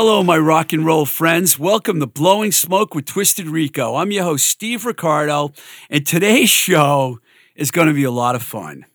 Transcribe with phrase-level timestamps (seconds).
[0.00, 1.58] Hello, my rock and roll friends.
[1.58, 3.96] Welcome to Blowing Smoke with Twisted Rico.
[3.96, 5.52] I'm your host, Steve Ricardo,
[5.90, 7.18] and today's show
[7.56, 8.86] is going to be a lot of fun.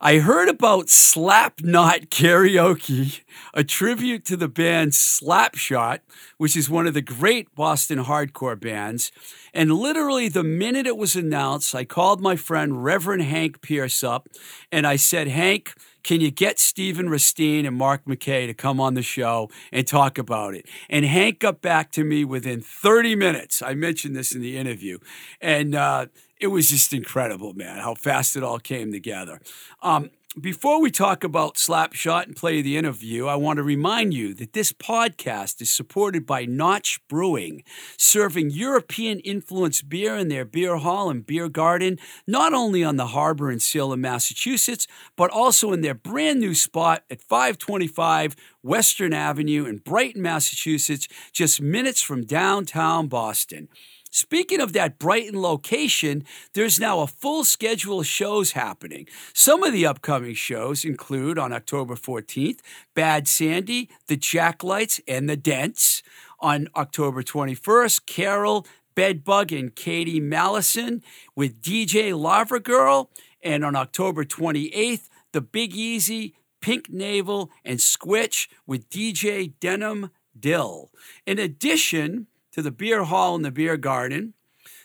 [0.00, 3.22] I heard about Slapknot Karaoke,
[3.52, 5.98] a tribute to the band Slapshot,
[6.36, 9.10] which is one of the great Boston hardcore bands.
[9.52, 14.28] And literally, the minute it was announced, I called my friend Reverend Hank Pierce up
[14.70, 18.94] and I said, Hank, can you get Stephen Risteen and Mark McKay to come on
[18.94, 20.66] the show and talk about it?
[20.88, 23.62] And Hank got back to me within 30 minutes.
[23.62, 24.98] I mentioned this in the interview.
[25.40, 26.06] And uh,
[26.38, 29.40] it was just incredible, man, how fast it all came together.
[29.82, 34.34] Um, before we talk about Slapshot and play the interview, I want to remind you
[34.34, 37.62] that this podcast is supported by Notch Brewing,
[37.96, 43.08] serving European influenced beer in their beer hall and beer garden, not only on the
[43.08, 49.66] harbor in Salem, Massachusetts, but also in their brand new spot at 525 Western Avenue
[49.66, 53.68] in Brighton, Massachusetts, just minutes from downtown Boston.
[54.14, 59.08] Speaking of that Brighton location, there's now a full schedule of shows happening.
[59.32, 62.60] Some of the upcoming shows include on October 14th,
[62.94, 66.04] Bad Sandy, The Jacklights, and The Dents.
[66.38, 71.02] On October 21st, Carol, Bedbug, and Katie Mallison
[71.34, 73.10] with DJ Lava Girl.
[73.42, 80.92] And on October 28th, The Big Easy, Pink Navel, and Squitch with DJ Denim Dill.
[81.26, 84.34] In addition, to the beer hall and the beer garden.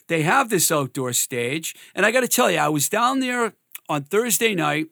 [0.08, 1.76] They have this outdoor stage.
[1.94, 3.54] And I got to tell you, I was down there
[3.88, 4.88] on Thursday night,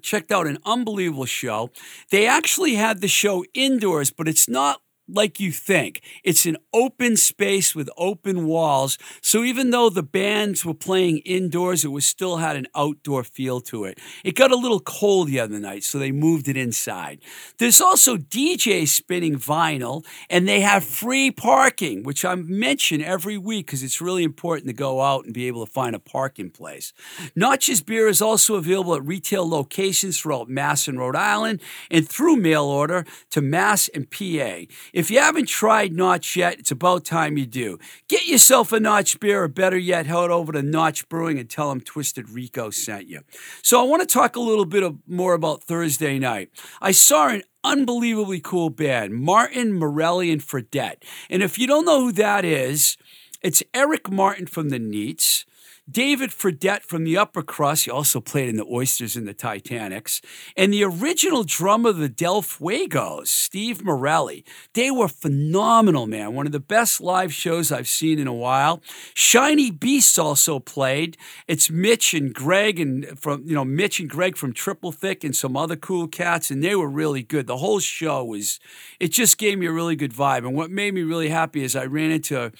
[0.00, 1.70] checked out an unbelievable show.
[2.10, 6.02] They actually had the show indoors, but it's not like you think.
[6.24, 8.98] It's an open space with open walls.
[9.20, 13.60] So even though the bands were playing indoors, it was still had an outdoor feel
[13.62, 13.98] to it.
[14.24, 17.20] It got a little cold the other night, so they moved it inside.
[17.58, 23.66] There's also DJs spinning vinyl, and they have free parking, which I mention every week
[23.66, 26.92] because it's really important to go out and be able to find a parking place.
[27.34, 31.60] Notch's beer is also available at retail locations throughout Mass and Rhode Island
[31.90, 34.62] and through mail order to Mass and PA.
[34.92, 37.78] If you haven't tried Notch yet, it's about time you do.
[38.08, 41.70] Get yourself a Notch beer, or better yet, head over to Notch Brewing and tell
[41.70, 43.20] them Twisted Rico sent you.
[43.62, 46.50] So I want to talk a little bit of, more about Thursday night.
[46.82, 51.02] I saw an unbelievably cool band, Martin, Morelli, and Fredette.
[51.30, 52.98] And if you don't know who that is,
[53.40, 55.46] it's Eric Martin from the Neats.
[55.92, 60.22] David Fredette from the Upper Crust, he also played in the Oysters and the Titanics,
[60.56, 64.44] and the original drummer of the Del Fuegos, Steve Morelli.
[64.72, 66.34] They were phenomenal, man.
[66.34, 68.82] One of the best live shows I've seen in a while.
[69.12, 71.18] Shiny Beasts also played.
[71.46, 75.36] It's Mitch and Greg and from you know Mitch and Greg from Triple Thick and
[75.36, 77.46] some other cool cats, and they were really good.
[77.46, 78.58] The whole show was
[78.98, 80.46] it just gave me a really good vibe.
[80.46, 82.52] And what made me really happy is I ran into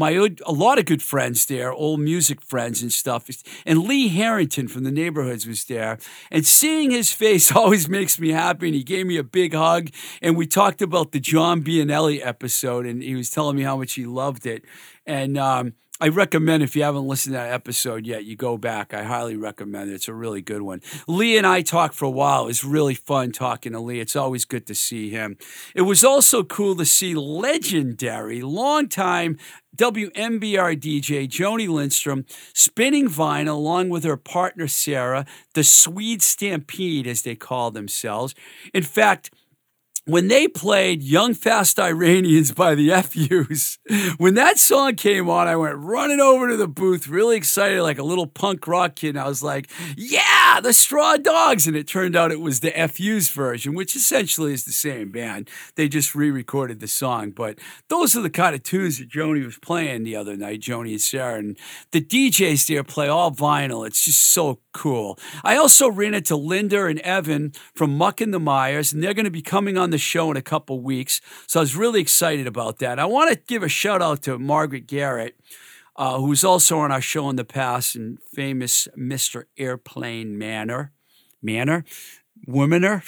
[0.00, 0.10] my
[0.46, 3.28] a lot of good friends there, old music friends and stuff.
[3.66, 5.98] And Lee Harrington from the neighborhoods was there.
[6.30, 8.68] And seeing his face always makes me happy.
[8.68, 9.90] And he gave me a big hug.
[10.22, 13.92] And we talked about the John Bianelli episode, and he was telling me how much
[13.92, 14.64] he loved it.
[15.06, 18.94] And um, I recommend if you haven't listened to that episode yet, you go back.
[18.94, 19.94] I highly recommend it.
[19.94, 20.80] It's a really good one.
[21.06, 22.44] Lee and I talked for a while.
[22.44, 24.00] It was really fun talking to Lee.
[24.00, 25.36] It's always good to see him.
[25.74, 29.36] It was also cool to see legendary, longtime
[29.76, 32.24] WMBR DJ Joni Lindstrom
[32.54, 38.34] spinning vinyl along with her partner Sarah, the Swede Stampede, as they call themselves.
[38.72, 39.30] In fact,
[40.06, 43.78] when they played Young Fast Iranians by the FUs,
[44.18, 47.98] when that song came on, I went running over to the booth, really excited, like
[47.98, 49.10] a little punk rock kid.
[49.10, 51.66] And I was like, yeah, the Straw Dogs.
[51.66, 55.48] And it turned out it was the FUs version, which essentially is the same band.
[55.76, 57.30] They just re recorded the song.
[57.30, 57.58] But
[57.88, 61.00] those are the kind of tunes that Joni was playing the other night, Joni and
[61.00, 61.38] Sarah.
[61.38, 61.58] And
[61.92, 63.86] the DJs there play all vinyl.
[63.86, 65.18] It's just so cool.
[65.44, 69.24] I also ran into Linda and Evan from Muck and the Mires, and they're going
[69.24, 71.20] to be coming on the show in a couple weeks.
[71.46, 72.98] So I was really excited about that.
[72.98, 75.36] I want to give a shout out to Margaret Garrett.
[75.96, 79.44] Uh, who's also on our show in the past and famous Mr.
[79.58, 80.92] Airplane Manor.
[81.42, 81.84] Manor.
[82.46, 83.02] Womaner.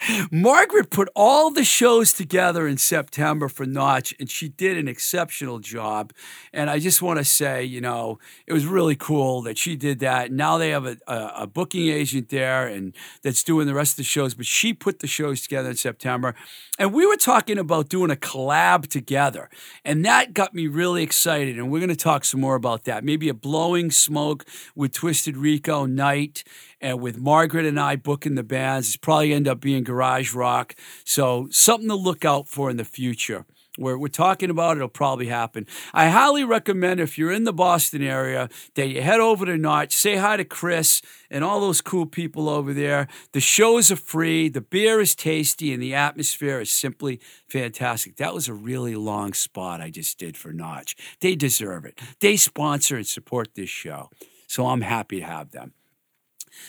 [0.30, 5.58] Margaret put all the shows together in September for Notch, and she did an exceptional
[5.58, 6.12] job.
[6.52, 9.98] And I just want to say, you know, it was really cool that she did
[10.00, 10.32] that.
[10.32, 13.96] Now they have a, a, a, booking agent there and that's doing the rest of
[13.98, 16.34] the shows, but she put the shows together in September.
[16.78, 19.50] And we were talking about doing a collab together,
[19.84, 21.58] and that got me really excited.
[21.58, 23.04] And we're going to talk some more about that.
[23.04, 26.42] Maybe a blowing smoke with Twisted Rico night
[26.80, 30.74] and with Margaret and I booking the bands, it's probably end up being garage rock.
[31.04, 33.44] So something to look out for in the future.
[33.78, 35.66] We're, we're talking about it, it'll probably happen.
[35.94, 39.94] I highly recommend if you're in the Boston area that you head over to Notch,
[39.94, 41.00] say hi to Chris
[41.30, 43.06] and all those cool people over there.
[43.32, 48.16] The shows are free, the beer is tasty, and the atmosphere is simply fantastic.
[48.16, 50.96] That was a really long spot I just did for Notch.
[51.20, 51.98] They deserve it.
[52.20, 54.10] They sponsor and support this show,
[54.48, 55.72] so I'm happy to have them.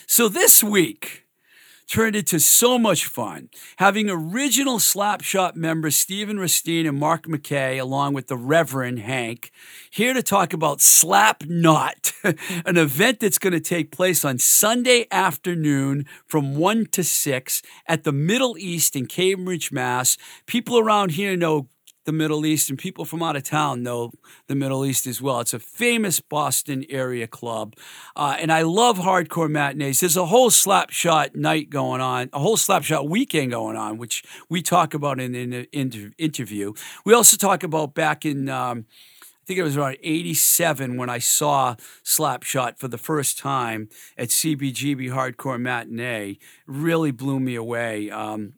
[0.06, 1.22] So this week,
[1.92, 3.50] turned into so much fun.
[3.76, 9.52] Having original Slapshot members Stephen Risteen and Mark McKay, along with the Reverend Hank,
[9.90, 15.06] here to talk about Slap Knot, an event that's going to take place on Sunday
[15.10, 20.16] afternoon from 1 to 6 at the Middle East in Cambridge, Mass.
[20.46, 21.68] People around here know
[22.04, 24.12] the Middle East, and people from out of town know
[24.46, 25.40] the Middle East as well.
[25.40, 27.74] It's a famous Boston area club,
[28.16, 30.00] uh, and I love hardcore matinees.
[30.00, 34.62] There's a whole slapshot night going on, a whole slapshot weekend going on, which we
[34.62, 36.72] talk about in an in, interview.
[37.04, 38.48] We also talk about back in.
[38.48, 38.86] Um,
[39.42, 44.28] I think it was around 87 when I saw Slapshot for the first time at
[44.28, 46.38] CBGB Hardcore Matinee.
[46.64, 48.08] Really blew me away.
[48.08, 48.52] Um,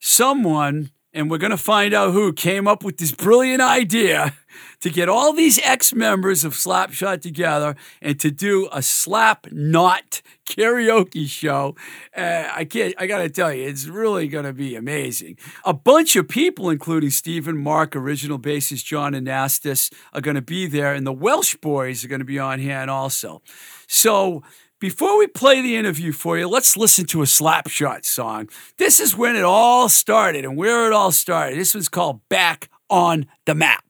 [0.00, 4.34] someone and we're going to find out who came up with this brilliant idea
[4.80, 10.20] to get all these ex members of Slapshot together and to do a slap not
[10.44, 11.74] karaoke show.
[12.14, 15.38] Uh, I can't, I got to tell you, it's really going to be amazing.
[15.64, 20.66] A bunch of people, including Stephen Mark, original bassist John Anastas, are going to be
[20.66, 23.40] there, and the Welsh boys are going to be on hand also.
[23.86, 24.42] So,
[24.80, 28.48] before we play the interview for you, let's listen to a Slapshot song.
[28.76, 31.58] This is when it all started and where it all started.
[31.58, 33.84] This one's called Back on the Map.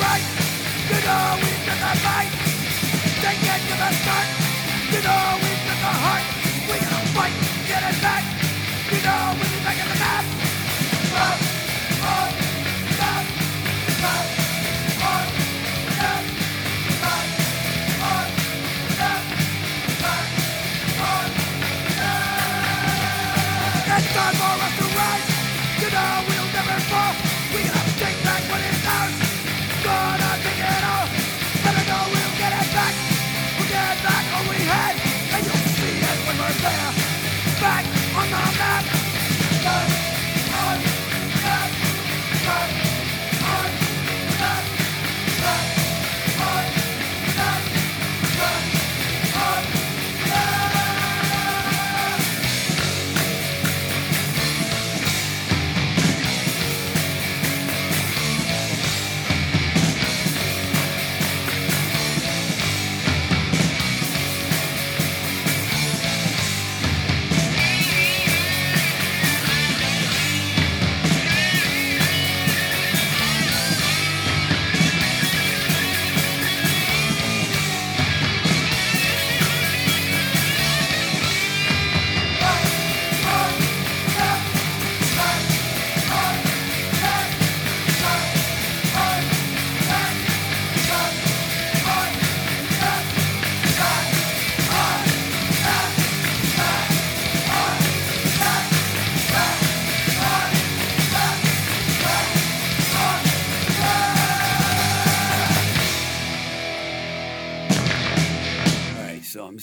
[0.00, 1.92] you know we got the
[4.92, 6.24] you know we got the heart.
[6.68, 7.36] We gonna fight,
[7.68, 8.24] get it back,
[8.92, 9.59] you know we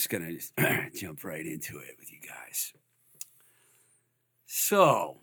[0.07, 2.73] just going to jump right into it with you guys.
[4.45, 5.17] So,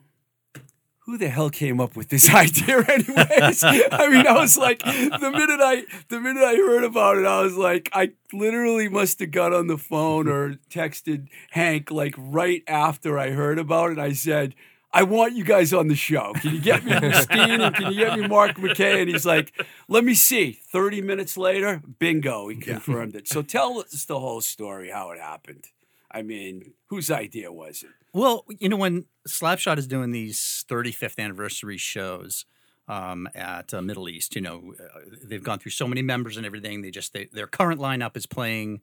[1.00, 5.30] who the hell came up with this idea anyways i mean i was like the
[5.30, 9.30] minute i the minute i heard about it i was like i literally must have
[9.30, 14.14] got on the phone or texted hank like right after i heard about it i
[14.14, 14.54] said
[14.94, 16.32] I want you guys on the show.
[16.34, 19.00] Can you get me Steen and can you get me Mark McKay?
[19.00, 19.52] And he's like,
[19.88, 20.52] let me see.
[20.52, 23.18] 30 minutes later, bingo, he confirmed yeah.
[23.18, 23.28] it.
[23.28, 25.66] So tell us the whole story, how it happened.
[26.12, 27.90] I mean, whose idea was it?
[28.12, 32.44] Well, you know, when Slapshot is doing these 35th anniversary shows
[32.86, 36.46] um, at uh, Middle East, you know, uh, they've gone through so many members and
[36.46, 36.82] everything.
[36.82, 38.80] They just they, their current lineup is playing,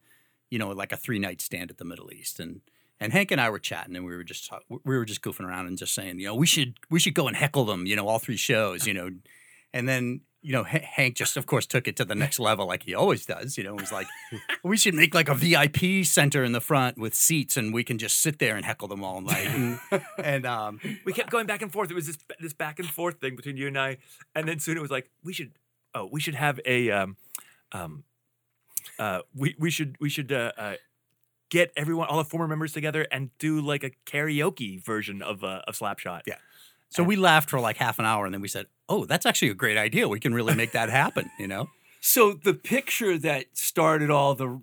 [0.49, 2.59] you know, like a three night stand at the Middle East, and
[3.01, 5.67] and Hank and I were chatting, and we were just we were just goofing around
[5.67, 8.07] and just saying, you know, we should we should go and heckle them, you know,
[8.07, 9.09] all three shows, you know,
[9.73, 12.65] and then you know, H- Hank just, of course, took it to the next level
[12.65, 13.57] like he always does.
[13.57, 14.07] You know, he was like,
[14.63, 17.99] we should make like a VIP center in the front with seats and we can
[17.99, 19.47] just sit there and heckle them all night.
[19.47, 19.79] And,
[20.23, 21.91] and um, we kept going back and forth.
[21.91, 23.97] It was this this back and forth thing between you and I.
[24.33, 25.51] And then soon it was like, we should,
[25.93, 27.17] oh, we should have a, um,
[27.71, 28.03] um,
[28.97, 30.73] uh, we, we should, we should, uh, uh,
[31.51, 35.61] get everyone, all the former members together and do like a karaoke version of, uh,
[35.67, 36.21] of Slapshot.
[36.25, 36.37] Yeah.
[36.89, 39.49] So we laughed for like half an hour and then we said, "Oh, that's actually
[39.49, 40.09] a great idea.
[40.09, 41.69] We can really make that happen." You know.
[42.01, 44.59] So the picture that started all the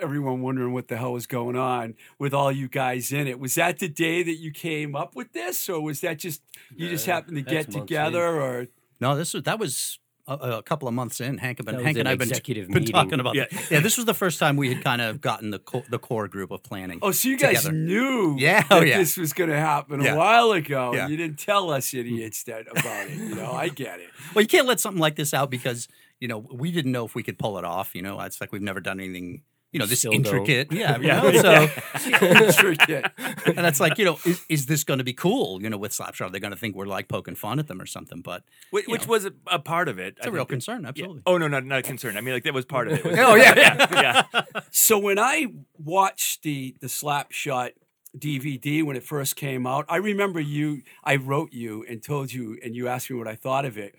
[0.00, 3.56] everyone wondering what the hell was going on with all you guys in it was
[3.56, 6.42] that the day that you came up with this, or was that just
[6.76, 8.66] you yeah, just happened to get together, or
[9.00, 9.16] no?
[9.16, 9.98] This was that was
[10.28, 13.20] a, a, couple of months in, Hank, been, Hank and I have been, been talking
[13.20, 13.34] about.
[13.34, 13.46] Yeah.
[13.70, 16.28] yeah, this was the first time we had kind of gotten the co- the core
[16.28, 16.98] group of planning.
[17.02, 17.74] Oh, so you guys together.
[17.74, 18.98] knew yeah, oh, yeah.
[18.98, 20.14] this was going to happen yeah.
[20.14, 20.94] a while ago.
[20.94, 21.08] Yeah.
[21.08, 21.98] You didn't tell us hmm.
[21.98, 23.16] idiots that about it.
[23.16, 24.10] You know, I get it.
[24.34, 25.88] Well, you can't let something like this out because
[26.20, 27.94] you know we didn't know if we could pull it off.
[27.94, 30.72] You know, it's like we've never done anything you know, this Still intricate.
[30.72, 31.20] Yeah, yeah.
[31.20, 31.68] Know, so
[32.26, 33.06] intricate.
[33.46, 35.62] and that's like, you know, is, is this going to be cool?
[35.62, 37.80] You know, with Slapshot, are they going to think we're like poking fun at them
[37.80, 38.20] or something?
[38.22, 40.14] But which, which was a, a, part of it.
[40.18, 41.18] It's I a real concern, absolutely.
[41.18, 41.32] Yeah.
[41.32, 42.16] Oh no, not not a concern.
[42.16, 43.04] I mean, like that was part of it.
[43.18, 43.86] oh yeah, yeah.
[43.92, 44.42] yeah.
[44.70, 45.46] So when I
[45.78, 47.72] watched the the Slapshot
[48.16, 50.82] DVD when it first came out, I remember you.
[51.04, 53.94] I wrote you and told you, and you asked me what I thought of it.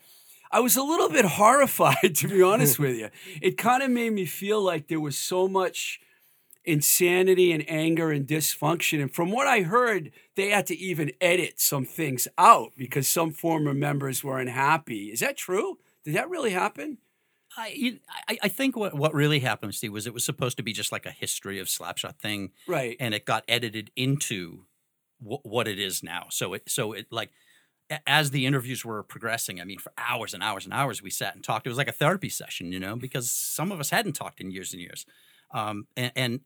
[0.51, 3.09] I was a little bit horrified, to be honest with you.
[3.41, 5.99] It kind of made me feel like there was so much
[6.65, 9.01] insanity and anger and dysfunction.
[9.01, 13.31] And from what I heard, they had to even edit some things out because some
[13.31, 15.11] former members were unhappy.
[15.11, 15.77] Is that true?
[16.03, 16.97] Did that really happen?
[17.57, 20.71] I, I, I think what, what really happened, Steve, was it was supposed to be
[20.71, 22.95] just like a history of Slapshot thing, right?
[22.99, 24.65] And it got edited into
[25.21, 26.27] w- what it is now.
[26.29, 27.31] So it so it like
[28.05, 31.35] as the interviews were progressing, I mean, for hours and hours and hours, we sat
[31.35, 31.65] and talked.
[31.65, 34.51] It was like a therapy session, you know, because some of us hadn't talked in
[34.51, 35.05] years and years.
[35.51, 36.39] Um, and, and,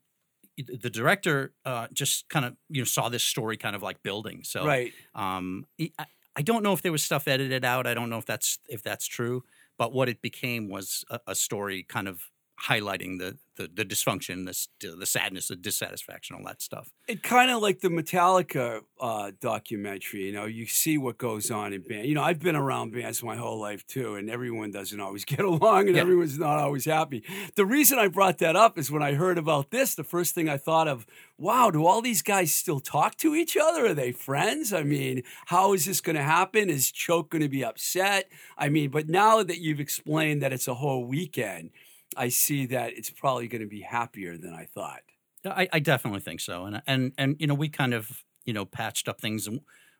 [0.55, 4.43] the director uh, just kind of you know saw this story kind of like building.
[4.43, 4.93] So right.
[5.15, 7.88] Um, I, I don't know if there was stuff edited out.
[7.88, 9.43] I don't know if that's if that's true.
[9.79, 12.29] But what it became was a, a story kind of
[12.67, 16.89] highlighting the the, the dysfunction, the the sadness, the dissatisfaction, all that stuff.
[17.08, 20.25] It kind of like the Metallica uh, documentary.
[20.25, 22.08] You know, you see what goes on in band.
[22.08, 25.41] You know, I've been around bands my whole life too, and everyone doesn't always get
[25.41, 26.01] along, and yeah.
[26.01, 27.24] everyone's not always happy.
[27.55, 30.50] The reason I brought that up is when I heard about this, the first thing
[30.50, 31.05] I thought of,
[31.38, 33.88] wow, do all these guys still talk to each other?
[33.88, 34.74] Are they friends?
[34.74, 36.70] I mean, how is this going to happen?
[36.72, 38.32] Is Choke going to be upset?
[38.58, 41.70] I mean, but now that you've explained that it's a whole weekend
[42.17, 45.01] I see that it's probably going to be happier than I thought.
[45.46, 48.65] I, I definitely think so, and and and you know we kind of you know
[48.65, 49.50] patched up things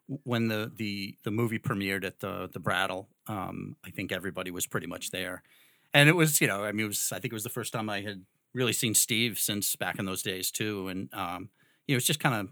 [0.08, 3.10] when the the the movie premiered at the the Brattle.
[3.28, 5.44] Um, I think everybody was pretty much there,
[5.94, 7.74] and it was you know I mean it was I think it was the first
[7.74, 11.50] time I had really seen Steve since back in those days too, and um,
[11.88, 12.50] you know it's just kind of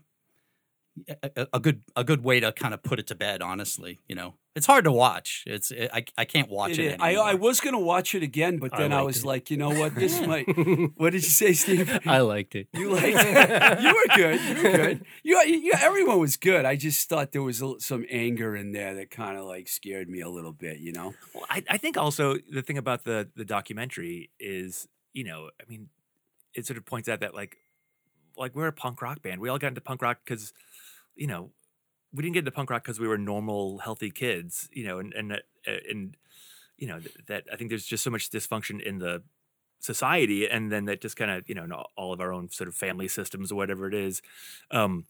[1.24, 3.42] a, a, good a good way to kind of put it to bed.
[3.42, 5.44] Honestly, you know, it's hard to watch.
[5.48, 6.94] It's it, I I can't watch it.
[6.94, 9.26] it I I was gonna watch it again, but then I, I was it.
[9.26, 10.46] like, you know what, this might.
[10.98, 12.00] what did you say, Steve?
[12.06, 12.68] I liked it.
[12.74, 13.82] You liked it.
[13.82, 14.42] you were good.
[14.42, 15.06] You were good.
[15.24, 16.66] You, you everyone was good.
[16.66, 20.10] I just thought there was a, some anger in there that kind of like scared
[20.10, 20.80] me a little bit.
[20.80, 21.14] You know.
[21.34, 25.70] Well, I I think also the thing about the the documentary is you know I
[25.70, 25.90] mean
[26.54, 27.58] it sort of points out that like
[28.38, 29.40] like we're a punk rock band.
[29.40, 30.54] We all got into punk rock because
[31.16, 31.52] you know,
[32.14, 35.14] we didn't get into punk rock because we were normal, healthy kids, you know, and
[35.14, 35.38] and uh,
[35.90, 36.18] and
[36.78, 39.24] you know that I think there's just so much dysfunction in the
[39.80, 42.76] society, and then that just kind of you know all of our own sort of
[42.76, 44.22] family systems or whatever it is,
[44.72, 45.06] um,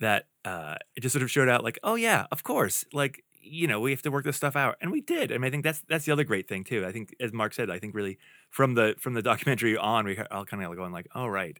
[0.00, 3.66] that uh, it just sort of showed out like, oh yeah, of course, like you
[3.66, 5.32] know we have to work this stuff out, and we did.
[5.32, 6.86] I mean, I think that's that's the other great thing too.
[6.86, 8.18] I think, as Mark said, I think really
[8.50, 11.58] from the from the documentary on, we all kind of going like, oh right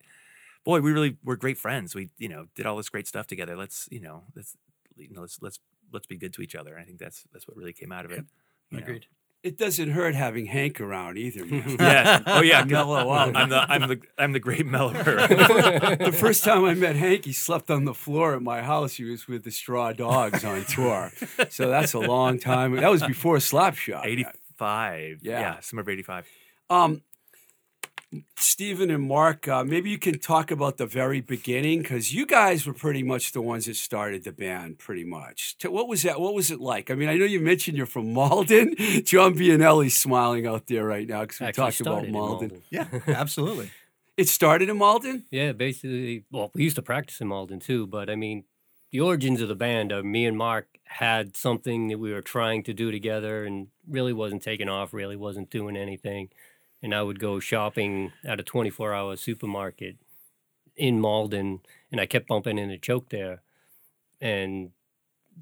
[0.64, 1.94] boy, we really were great friends.
[1.94, 3.56] We, you know, did all this great stuff together.
[3.56, 4.56] Let's, you know, let's
[4.96, 5.60] you know let's let's
[5.92, 6.74] let's be good to each other.
[6.74, 8.24] And I think that's that's what really came out of it.
[8.70, 8.78] know.
[8.78, 9.06] Agreed.
[9.42, 11.44] It doesn't hurt having Hank around either.
[11.78, 12.22] Yeah.
[12.26, 12.64] Oh yeah.
[12.68, 13.36] Mellow out.
[13.36, 15.02] I'm the I'm the I'm the great mellower.
[15.02, 18.94] the first time I met Hank, he slept on the floor at my house.
[18.94, 21.12] He was with the Straw Dogs on tour.
[21.50, 22.74] So that's a long time.
[22.76, 24.06] That was before Slapshot.
[24.06, 24.24] Eighty
[24.56, 25.18] five.
[25.22, 25.40] Yeah.
[25.40, 25.60] Yeah.
[25.60, 26.26] Summer of eighty five.
[26.70, 27.02] Um,
[28.36, 32.66] Stephen and Mark, uh, maybe you can talk about the very beginning because you guys
[32.66, 35.56] were pretty much the ones that started the band, pretty much.
[35.64, 36.20] What was that?
[36.20, 36.90] What was it like?
[36.90, 38.74] I mean, I know you mentioned you're from Malden.
[39.04, 42.62] John Bianelli's smiling out there right now because we Actually talked about started in Malden.
[42.70, 43.70] Yeah, absolutely.
[44.16, 45.24] It started in Malden.
[45.30, 46.24] Yeah, basically.
[46.30, 48.44] Well, we used to practice in Malden too, but I mean,
[48.92, 52.62] the origins of the band are me and Mark had something that we were trying
[52.62, 56.28] to do together and really wasn't taking off, really wasn't doing anything.
[56.84, 59.96] And I would go shopping at a 24 hour supermarket
[60.76, 61.60] in Malden,
[61.90, 63.40] and I kept bumping into Choke there.
[64.20, 64.72] And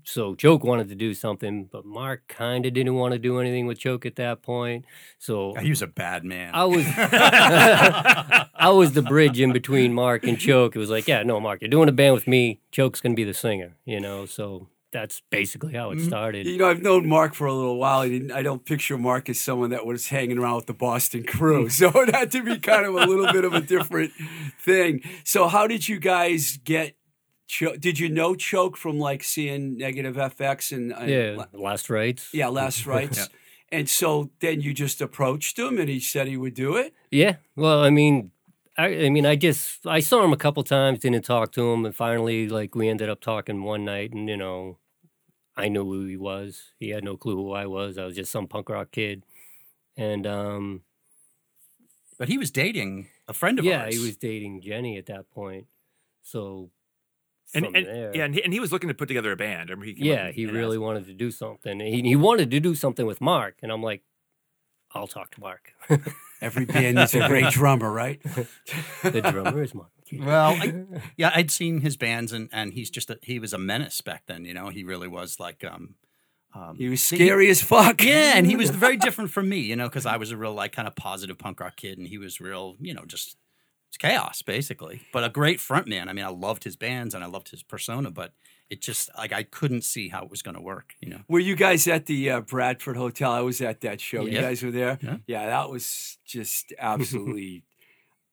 [0.05, 3.67] so Choke wanted to do something, but Mark kind of didn't want to do anything
[3.67, 4.85] with Choke at that point.
[5.19, 6.55] So He was a bad man.
[6.55, 10.77] I was I was the bridge in between Mark and Choke.
[10.77, 12.61] It was like, yeah, no, Mark, you're doing a band with me.
[12.71, 14.27] Choke's gonna be the singer, you know.
[14.27, 16.07] So that's basically how it mm-hmm.
[16.07, 16.47] started.
[16.47, 18.01] You know, I've known Mark for a little while.
[18.01, 21.25] I, didn't, I don't picture Mark as someone that was hanging around with the Boston
[21.25, 21.69] crew.
[21.83, 24.13] So it had to be kind of a little bit of a different
[24.61, 25.01] thing.
[25.25, 26.97] So, how did you guys get?
[27.49, 32.29] Cho- did you know Choke from like seeing Negative FX and, and Yeah, last rites.
[32.33, 33.29] yeah, Last Rites?
[33.71, 36.95] And so then you just approached him, and he said he would do it.
[37.11, 37.37] Yeah.
[37.57, 38.31] Well, I mean,
[38.77, 41.85] I, I mean, I just I saw him a couple times, didn't talk to him,
[41.85, 44.79] and finally, like, we ended up talking one night, and you know,
[45.57, 46.73] I knew who he was.
[46.79, 47.99] He had no clue who I was.
[47.99, 49.25] I was just some punk rock kid,
[49.97, 50.83] and um,
[52.19, 53.95] but he was dating a friend of yeah, ours.
[53.95, 55.67] Yeah, he was dating Jenny at that point.
[56.23, 56.71] So
[57.55, 59.37] And, from and there, yeah, and he, and he was looking to put together a
[59.37, 59.71] band.
[59.71, 61.81] I remember he yeah, he really asked- wanted to do something.
[61.81, 64.03] He he wanted to do something with Mark, and I'm like,
[64.93, 65.73] I'll talk to Mark.
[66.41, 68.23] Every band needs a great drummer, right?
[69.03, 69.91] the drummer is Mark.
[70.19, 70.85] Well, I,
[71.17, 74.25] yeah, I'd seen his bands, and and he's just a, he was a menace back
[74.27, 74.45] then.
[74.45, 75.65] You know, he really was like.
[75.65, 75.95] um
[76.55, 78.03] um, He was scary as fuck.
[78.03, 80.53] Yeah, and he was very different from me, you know, because I was a real
[80.53, 83.37] like kind of positive punk rock kid, and he was real, you know, just
[83.89, 85.03] it's chaos basically.
[85.13, 86.09] But a great front man.
[86.09, 88.33] I mean, I loved his bands and I loved his persona, but
[88.71, 91.21] it just like I couldn't see how it was going to work, you know.
[91.29, 93.31] Were you guys at the uh, Bradford Hotel?
[93.31, 94.25] I was at that show.
[94.25, 94.99] You guys were there?
[95.27, 95.47] Yeah.
[95.47, 97.65] that was just absolutely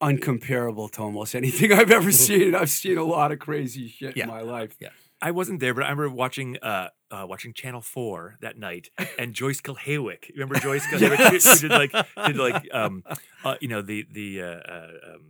[0.00, 2.54] uncomparable to almost anything I've ever seen.
[2.54, 4.24] I've seen a lot of crazy shit Yeah.
[4.24, 4.76] in my life.
[4.80, 4.88] Yeah.
[5.22, 9.34] I wasn't there, but I remember watching uh, uh watching Channel Four that night, and
[9.34, 10.30] Joyce Kulhawik.
[10.32, 11.16] Remember Joyce Kulhawik?
[11.16, 11.60] who- Yes.
[11.60, 11.92] Who did like
[12.26, 13.04] did like um
[13.44, 15.20] uh, you know the the uh, uh um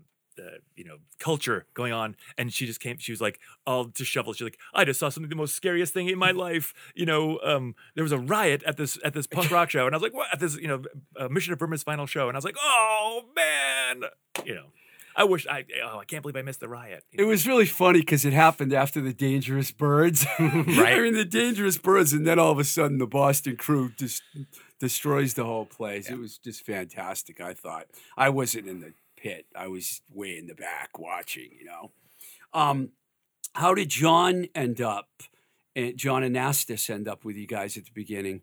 [0.40, 2.98] the you know culture going on, and she just came.
[2.98, 4.36] She was like all disheveled.
[4.36, 6.72] She's like, I just saw something the most scariest thing in my life.
[6.94, 9.94] You know, um, there was a riot at this at this punk rock show, and
[9.94, 10.28] I was like, what?
[10.32, 10.82] At this you know
[11.16, 14.04] uh, Mission of Burma's final show, and I was like, oh man,
[14.44, 14.66] you know.
[15.16, 17.04] I wish I oh I can't believe I missed the riot.
[17.10, 20.24] you It was really funny because it happened after the Dangerous Birds.
[20.38, 20.94] right.
[20.94, 24.22] I mean, the Dangerous Birds, and then all of a sudden the Boston crew just
[24.78, 26.08] destroys the whole place.
[26.08, 27.86] It was just fantastic, I thought.
[28.16, 31.92] I wasn't in the pit, I was way in the back watching, you know.
[32.52, 32.90] Um,
[33.54, 35.08] how did John end up,
[35.76, 38.42] and John and Anastas end up with you guys at the beginning?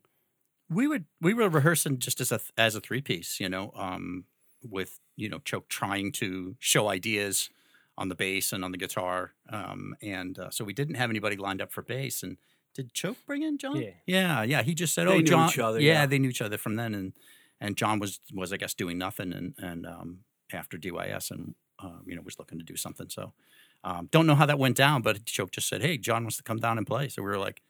[0.70, 4.26] we would we were rehearsing just as a as a three piece, you know, um,
[4.64, 7.50] with you know Choke trying to show ideas
[7.98, 11.36] on the bass and on the guitar, um, and uh, so we didn't have anybody
[11.36, 12.22] lined up for bass.
[12.22, 12.38] And
[12.76, 13.78] did Choke bring in John?
[13.78, 13.90] Yeah.
[14.06, 14.62] yeah, yeah.
[14.62, 16.06] He just said, They "Oh, knew John." each other, yeah, yeah.
[16.06, 17.14] they knew each other from then, and
[17.62, 20.20] and John was was I guess doing nothing, and and um,
[20.54, 23.10] after DYS, and um, you know was looking to do something.
[23.10, 23.34] So
[23.84, 26.44] um, don't know how that went down, but Choke just said, "Hey, John wants to
[26.44, 27.62] come down and play." So we were like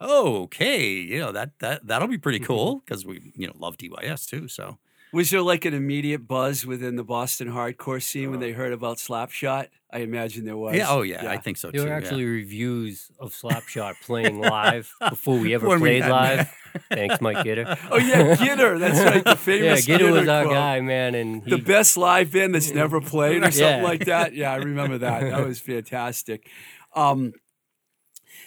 [0.00, 4.26] okay, you know that that that'll be pretty cool because we you know love DYS
[4.26, 4.48] too.
[4.48, 4.78] So
[5.14, 8.98] Was there like an immediate buzz within the Boston hardcore scene when they heard about
[8.98, 9.68] Slapshot?
[9.92, 10.74] I imagine there was.
[10.74, 11.84] yeah, oh yeah, I think so There too.
[11.84, 11.96] were yeah.
[11.96, 16.54] actually reviews of Slapshot playing live before we ever When played had- live.
[16.90, 17.78] Thanks, Mike Gitter.
[17.92, 18.80] Oh yeah, Gitter.
[18.80, 19.22] That's right.
[19.24, 19.86] The famous.
[19.86, 20.54] yeah, famous Gitter was our quote.
[20.54, 23.82] guy, man, and he, the best live band that's never played or something Yeah.
[23.84, 24.34] like that.
[24.34, 25.20] Yeah, I remember that.
[25.20, 26.48] That was fantastic.
[26.96, 27.32] Um,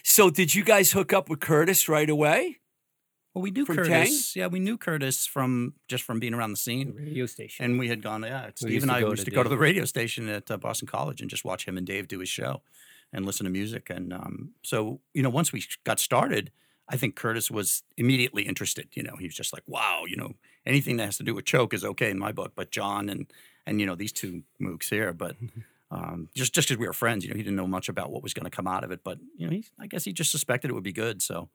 [0.03, 2.57] so did you guys hook up with Curtis right away?
[3.37, 4.35] Well, we knew from Curtis.
[4.35, 6.93] Yeah, we knew Curtis from just from being around the the scene.
[6.95, 7.65] radio station.
[7.65, 8.49] And we had gone, yeah.
[8.55, 10.87] Steve and I used to to go to the- the radio station at uh, Boston
[10.87, 12.61] College and just watch him and Dave do his show
[13.13, 13.89] and listen to music.
[13.89, 16.51] And um, so, you know, once we got started,
[16.89, 18.87] I think Curtis was immediately interested.
[18.93, 20.33] You know, he was just like, wow, you know,
[20.65, 22.53] anything that has to do with choke is okay in my book.
[22.55, 23.31] But John and
[23.65, 25.35] and you know these two mooks here, but
[25.89, 28.21] Um, just just because we were friends, you know, he didn't know much about what
[28.21, 30.31] was going to come out of it, but you know, he, I guess he just
[30.31, 31.21] suspected it would be good.
[31.21, 31.47] So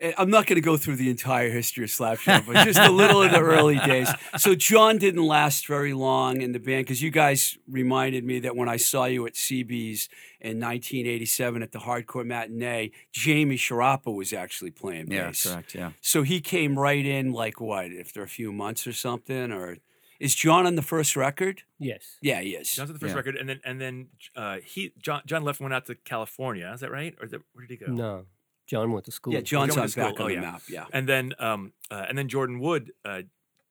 [0.00, 2.90] And I'm not going to go through the entire history of Slapshot, but just a
[2.90, 4.08] little of the early days.
[4.36, 8.54] So John didn't last very long in the band because you guys reminded me that
[8.54, 10.08] when I saw you at CB's
[10.40, 15.16] in 1987 at the Hardcore Matinee, Jamie Sciarappa was actually playing bass.
[15.16, 15.46] yeah, bass.
[15.52, 15.90] correct, yeah.
[16.00, 19.50] So he came right in like what, after a few months or something?
[19.50, 19.78] Or
[20.20, 21.62] is John on the first record?
[21.80, 22.18] Yes.
[22.22, 22.72] Yeah, he is.
[22.72, 23.16] John's on the first Yeah.
[23.16, 26.70] record, and then and then uh, he John John left and went out to California.
[26.72, 27.14] Is that right?
[27.18, 27.92] Or is that, where did he go?
[27.92, 28.26] No.
[28.68, 29.32] John went to school.
[29.32, 30.04] Yeah, John's Going on to school.
[30.04, 30.40] back on Oh, the yeah.
[30.40, 30.62] map.
[30.68, 30.84] Yeah.
[30.92, 33.22] And then um uh, and then Jordan Wood uh,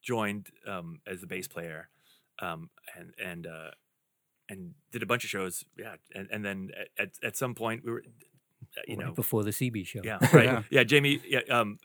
[0.01, 1.89] joined um, as the bass player,
[2.39, 3.71] um and and uh,
[4.49, 5.63] and did a bunch of shows.
[5.77, 8.03] Yeah, and and then at at, at some point we were,
[8.87, 10.01] you right know, before the CB show.
[10.03, 10.63] yeah, right, Yeah.
[10.71, 10.83] yeah.
[10.83, 11.77] Jamie, yeah, um,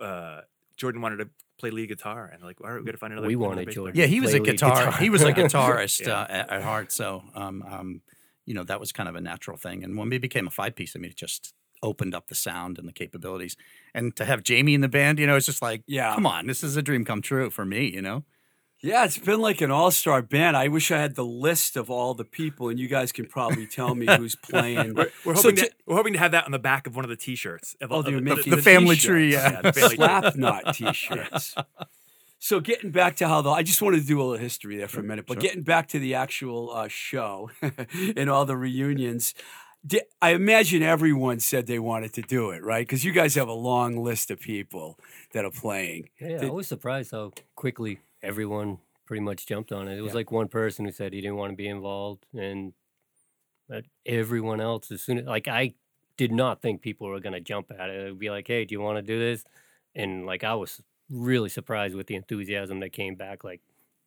[0.00, 0.40] uh,
[0.76, 3.28] Jordan wanted to play lead guitar, and like, all right, we got to find another.
[3.28, 3.94] We wanted bass Jordan.
[3.94, 4.04] player.
[4.06, 4.86] Yeah, he was play a guitar.
[4.86, 5.00] guitar.
[5.00, 6.20] He was a guitarist Yeah.
[6.20, 6.90] uh, at, at heart.
[6.92, 8.00] So, um, um,
[8.44, 9.82] you know, that was kind of a natural thing.
[9.84, 12.78] And when we became a five piece, I mean, it just opened up the sound
[12.78, 13.56] and the capabilities.
[13.94, 16.14] And to have Jamie in the band, you know, it's just like, Yeah.
[16.14, 17.90] come on, this is a dream come true for me.
[17.92, 18.24] You know,
[18.82, 20.56] Yeah, it's been like an all star band.
[20.56, 23.66] I wish I had the list of all the people, and you guys can probably
[23.66, 24.94] tell me who's playing.
[24.94, 26.94] We're, we're So hoping to- to, we're hoping to have that on the back of
[26.96, 27.74] one of the T-shirts.
[27.80, 29.52] Of, Oh, of- they're making the family tree, t-shirts.
[29.54, 29.60] yeah.
[29.62, 30.04] the family tree.
[30.06, 31.54] Slapknot t-shirts.
[32.38, 34.88] So getting back to how the I just wanted to do a little history there
[34.88, 35.40] for a minute, but sure.
[35.42, 37.50] getting back to the actual uh, show
[38.16, 39.40] and all the reunions, di-
[40.20, 42.86] I imagine everyone said they wanted to do it, right?
[42.86, 44.98] Because you guys have a long list of people
[45.32, 46.08] that are playing.
[46.20, 49.96] Yeah, Did- I was surprised how quickly everyone pretty much jumped on it.
[49.96, 50.16] It was Yeah.
[50.16, 52.72] like one person who said he didn't want to be involved, and
[54.04, 55.74] everyone else, as soon as like I
[56.16, 58.00] did not think people were gonna jump at it.
[58.00, 59.44] It'd be like, "Hey, do you want to do this?"
[59.94, 63.44] And like I was really surprised with the enthusiasm that came back.
[63.44, 63.60] Like,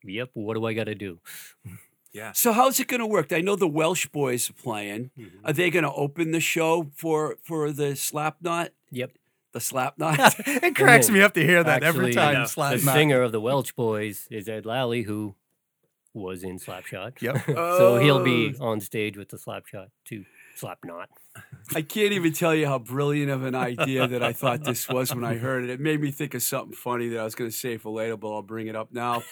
[0.04, 1.20] "Yep, what do I got to do?"
[2.12, 2.32] Yeah.
[2.32, 3.32] So how's it going to work?
[3.32, 5.12] I know the Welsh boys are playing.
[5.18, 5.46] Mm-hmm.
[5.46, 8.70] Are they going to open the show for for the Slapknot?
[8.92, 9.12] Yep.
[9.54, 10.36] The Slapknot.
[10.64, 12.34] it cracks then me up to hear that every time.
[12.34, 15.36] know, the singer of the Welsh Boys is Ed Lalli, who
[16.14, 17.22] was in Slapshot.
[17.22, 17.46] Yep.
[17.46, 18.00] so oh.
[18.00, 18.70] he'll be Oh.
[18.70, 20.26] on stage with the Slapshot to
[20.60, 21.08] Slapknot.
[21.76, 25.14] I can't even tell you how brilliant of an idea that I thought this was
[25.14, 25.70] when I heard it.
[25.70, 28.18] It made me think of something funny that I was going to say for later,
[28.18, 29.24] but I'll bring it up now.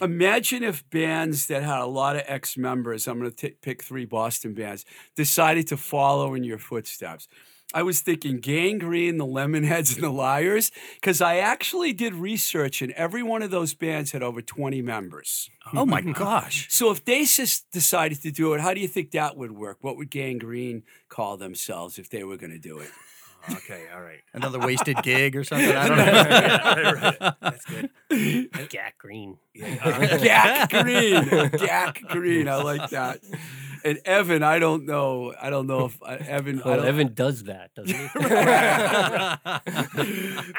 [0.00, 4.04] Imagine if bands that had a lot of ex members, I'm going to pick three
[4.04, 4.84] Boston bands,
[5.16, 7.26] decided to follow in your footsteps.
[7.74, 12.80] I was thinking Gang Green, the Lemonheads, and the Liars, because I actually did research,
[12.80, 15.50] and every one of those bands had over 20 members.
[15.74, 16.68] Oh my gosh.
[16.70, 19.78] So if they just decided to do it, how do you think that would work?
[19.82, 22.90] What would Gang Green call themselves if they were going to do it?
[23.50, 23.84] Okay.
[23.94, 24.20] All right.
[24.32, 25.74] Another wasted gig or something.
[25.74, 26.04] I don't know.
[26.04, 27.34] Yeah, right.
[27.40, 27.90] That's good.
[28.70, 29.38] Jack Green.
[29.56, 32.48] Gak Green, Gak Green.
[32.48, 33.20] I like that.
[33.84, 35.32] And Evan, I don't know.
[35.40, 36.60] I don't know if uh, Evan.
[36.64, 38.08] Well, Evan does that, doesn't he?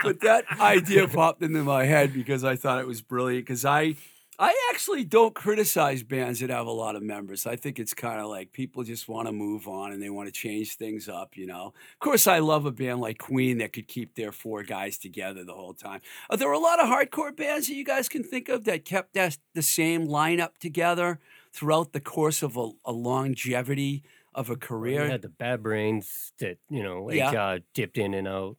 [0.03, 3.45] but that idea popped into my head because I thought it was brilliant.
[3.45, 3.95] Because I,
[4.41, 7.45] I actually don't criticize bands that have a lot of members.
[7.45, 10.27] I think it's kind of like people just want to move on and they want
[10.27, 11.35] to change things up.
[11.35, 11.73] You know.
[11.93, 15.43] Of course, I love a band like Queen that could keep their four guys together
[15.43, 15.99] the whole time.
[16.29, 19.13] Are there a lot of hardcore bands that you guys can think of that kept
[19.13, 21.19] that the same lineup together
[21.51, 25.09] throughout the course of a, a longevity of a career?
[25.09, 27.55] had the Bad Brains that, you know, Yeah.
[27.55, 28.55] HR dipped in and out.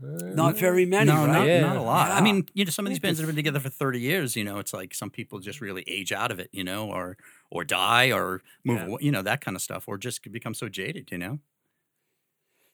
[0.00, 1.32] Not very many, no, right?
[1.32, 1.60] not, Yeah.
[1.60, 2.10] not a lot.
[2.10, 4.36] I mean, you know, some of these bands that have been together for 30 years,
[4.36, 7.16] you know, it's like some people just really age out of it, you know, or
[7.50, 8.86] or die or move Yeah.
[8.86, 11.38] away, you know, that kind of stuff, or just become so jaded, you know.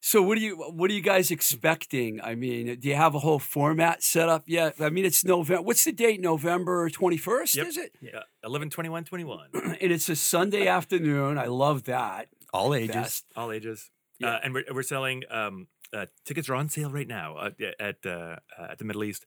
[0.04, 2.20] So what are you what are you guys expecting?
[2.20, 4.74] I mean, do you have a whole format set up yet?
[4.80, 5.62] I mean, it's November.
[5.62, 6.20] What's the date?
[6.20, 7.66] November twenty first, Yep.
[7.68, 7.94] is it?
[8.00, 8.22] Yeah.
[8.42, 9.48] 11, 21, 21.
[9.54, 11.38] and it's a Sunday afternoon.
[11.38, 12.28] I love that.
[12.52, 12.94] All ages.
[12.96, 13.24] Best.
[13.36, 13.90] All ages.
[14.18, 14.30] Yeah.
[14.34, 18.04] Uh, and we're, we're selling um, uh, tickets are on sale right now uh, at
[18.06, 19.26] uh, at the Middle East.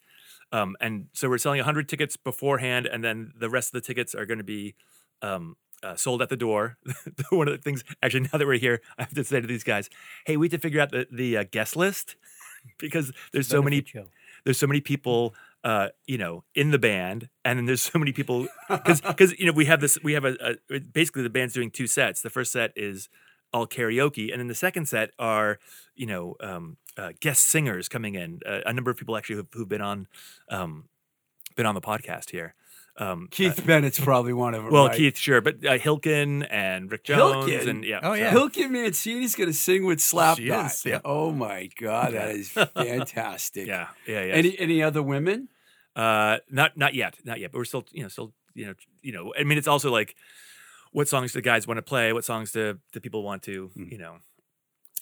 [0.52, 4.14] Um, and so we're selling 100 tickets beforehand, and then the rest of the tickets
[4.16, 4.76] are going to be
[5.22, 6.78] um, uh, sold at the door.
[7.30, 9.64] One of the things, actually, now that we're here, I have to say to these
[9.64, 9.90] guys,
[10.26, 12.16] hey, we have to figure out the, the uh, guest list
[12.80, 14.06] because there's so many show.
[14.44, 18.12] there's so many people uh you know in the band and then there's so many
[18.12, 21.54] people because because you know we have this we have a, a basically the band's
[21.54, 23.10] doing two sets the first set is
[23.56, 25.58] all karaoke and then the second set are
[25.96, 29.48] you know um uh, guest singers coming in uh, a number of people actually who've,
[29.54, 30.08] who've been on
[30.50, 30.72] um
[31.56, 32.54] been on the podcast here
[32.98, 34.72] um Keith Bennett's probably one of them.
[34.72, 34.98] well right?
[34.98, 37.70] keith sure but uh, Hilken and rick jones Hilken?
[37.70, 38.32] and yeah Oh, yeah.
[38.32, 40.66] Hilken Mancini's going to sing with Slapknot.
[40.68, 41.00] is, yeah.
[41.04, 42.50] Oh my God, that is
[42.86, 43.68] fantastic.
[43.68, 45.50] yeah yeah yeah Any any other women?
[45.96, 47.52] Uh, not not yet, not yet.
[47.52, 49.34] But we're still, you know, still, you know, you know.
[49.40, 50.16] I mean, it's also like
[50.96, 53.70] what songs do the guys want to play, what songs do the people want to,
[53.78, 53.92] Mm.
[53.92, 54.16] you know.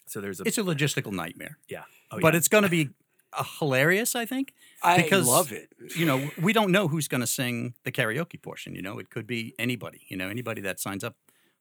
[0.08, 2.38] So there's a It's a logistical nightmare, yeah, oh, but yeah.
[2.40, 2.90] it's going to be
[3.32, 4.16] uh, hilarious.
[4.16, 4.54] I think.
[4.82, 5.70] I Because- love it.
[5.96, 8.76] you know, we don't know who's going to sing the karaoke portion.
[8.76, 10.02] You know, it could be anybody.
[10.10, 11.16] You know, anybody that signs up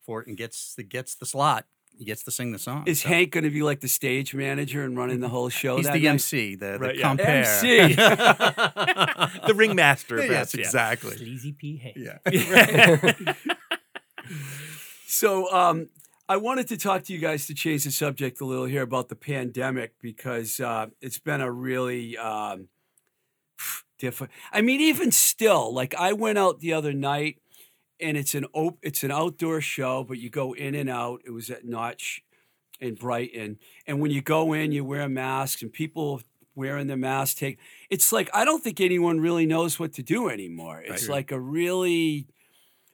[0.05, 1.67] for it and gets the gets the slot,
[1.97, 2.83] he gets to sing the song.
[2.87, 5.77] Is So- Hank going to be like the stage manager and running the whole show?
[5.77, 6.11] He's that the night?
[6.21, 7.09] MC, the, the yeah.
[7.09, 7.45] compere.
[7.47, 7.95] MC.
[9.47, 10.17] the ringmaster.
[10.19, 10.61] yes, perhaps, yeah.
[10.65, 11.17] exactly.
[11.17, 11.77] Sleazy P.
[11.79, 11.97] Hank.
[11.97, 13.35] Yeah.
[15.13, 15.91] So um,
[16.27, 19.11] I wanted to talk to you guys to change the subject a little here about
[19.11, 22.69] the pandemic because uh, it's been a really um,
[23.99, 24.33] different.
[24.51, 27.43] I mean, even still, like I went out the other night,
[28.01, 31.21] and it's an op- it's an outdoor show, but you go in and out.
[31.27, 32.23] It was at Notch
[32.81, 36.23] in Brighton, and when you go in, you wear masks, and people
[36.55, 37.59] wearing the mask take.
[37.91, 40.83] It's like I don't think anyone really knows what to do anymore.
[40.83, 42.29] It's like a really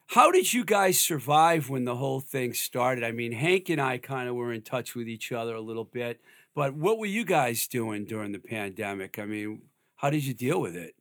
[0.09, 3.05] how did you guys survive when the whole thing started?
[3.05, 5.85] I mean, Hank and I kind of were in touch with each other a little
[5.85, 6.19] bit,
[6.55, 9.19] but what were you guys doing during the pandemic?
[9.19, 9.63] I mean,
[9.97, 10.95] how did you deal with it?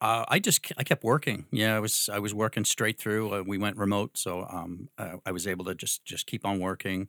[0.00, 1.44] Uh, I just I kept working.
[1.50, 3.34] Yeah, I was I was working straight through.
[3.34, 6.58] Uh, we went remote, so um, uh, I was able to just just keep on
[6.58, 7.08] working.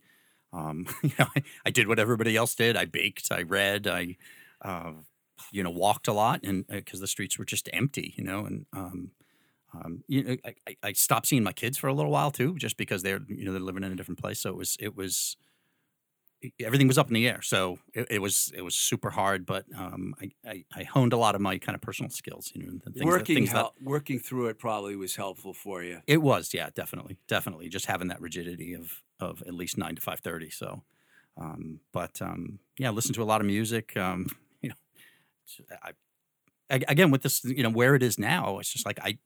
[0.51, 2.75] Um, you know, I, I did what everybody else did.
[2.75, 4.17] I baked, I read, I
[4.61, 4.91] uh,
[5.53, 8.65] you know walked a lot, and because the streets were just empty, you know, and
[8.73, 9.11] um,
[9.73, 12.77] um, you know, I, I- stopped seeing my kids for a little while too, just
[12.77, 14.39] because they're you know they're living in a different place.
[14.39, 15.37] So it was it was
[16.59, 17.41] everything was up in the air.
[17.41, 21.17] So it, it was it was super hard, but um, I, I I honed a
[21.17, 22.51] lot of my kind of personal skills.
[22.55, 26.01] You know, things that- working things that- working through it probably was helpful for you.
[26.07, 27.69] it was, yeah, definitely, definitely.
[27.69, 30.49] Just having that rigidity of of at least nine to five thirty.
[30.49, 30.83] So,
[31.37, 33.95] um, but um, yeah, listen to a lot of music.
[33.95, 34.27] Um,
[34.61, 34.75] you know,
[35.83, 35.91] I,
[36.71, 39.19] I, again with this, you know, where it is now, it's just like I,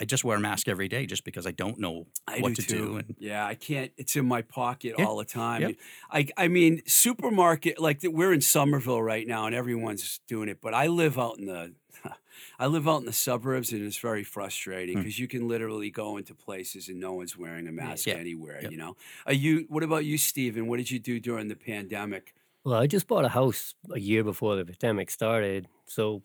[0.00, 2.62] I just wear a mask every day just because I don't know I what do
[2.62, 2.76] to too.
[2.86, 2.96] do.
[2.98, 3.92] And yeah, I can't.
[3.96, 5.04] It's in my pocket Yeah.
[5.04, 5.62] all the time.
[5.62, 5.76] Yep.
[6.10, 10.58] I I mean, supermarket like we're in Somerville right now, and everyone's doing it.
[10.60, 11.74] But I live out in the,
[12.58, 15.00] I live out in the suburbs, and it's very frustrating Mm.
[15.00, 18.14] because you can literally go into places and no one's wearing a mask Yeah.
[18.14, 18.60] anywhere.
[18.62, 18.70] Yep.
[18.72, 18.96] You know.
[19.26, 19.66] Are you?
[19.68, 20.66] What about you, Steven?
[20.66, 22.34] What did you do during the pandemic?
[22.64, 26.22] Well, I just bought a house a year before the pandemic started, so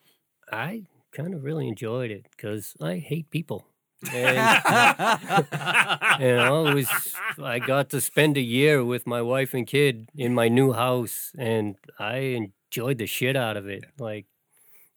[0.51, 3.65] I kind of really enjoyed it because I hate people.
[4.13, 4.38] And,
[6.22, 6.88] you know, it was
[7.43, 11.32] I got to spend a year with my wife and kid in my new house,
[11.38, 12.17] and I
[12.72, 13.84] enjoyed the shit out of it.
[13.98, 14.26] Like,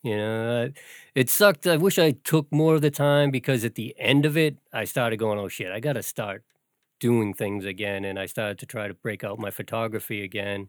[0.02, 0.70] you know,
[1.14, 1.66] it sucked.
[1.66, 4.84] I wish I took more of the time because at the end of it, I
[4.84, 6.44] started going, "Oh shit, I got to start
[7.00, 10.68] doing things again," and I started to try to break out my photography again.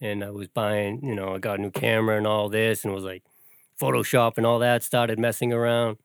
[0.00, 2.92] And I was buying, you know, I got a new camera and all this, and
[2.94, 3.24] was like
[3.80, 4.82] Photoshop and all that.
[4.82, 5.98] Started messing around,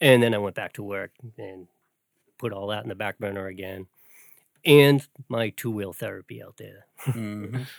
[0.00, 1.66] and then I went back to work and
[2.38, 3.86] put all that in the back burner again.
[4.64, 6.86] And my two wheel therapy out there.
[7.06, 7.66] Mhm.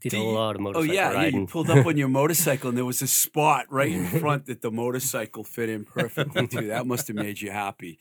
[0.00, 1.40] Did Do a lot of Oh motorcycle yeah, yeah, riding.
[1.40, 4.60] you pulled up on your motorcycle, and there was a spot right in front that
[4.60, 6.66] the motorcycle fit in perfectly to.
[6.68, 7.98] That must have made you happy.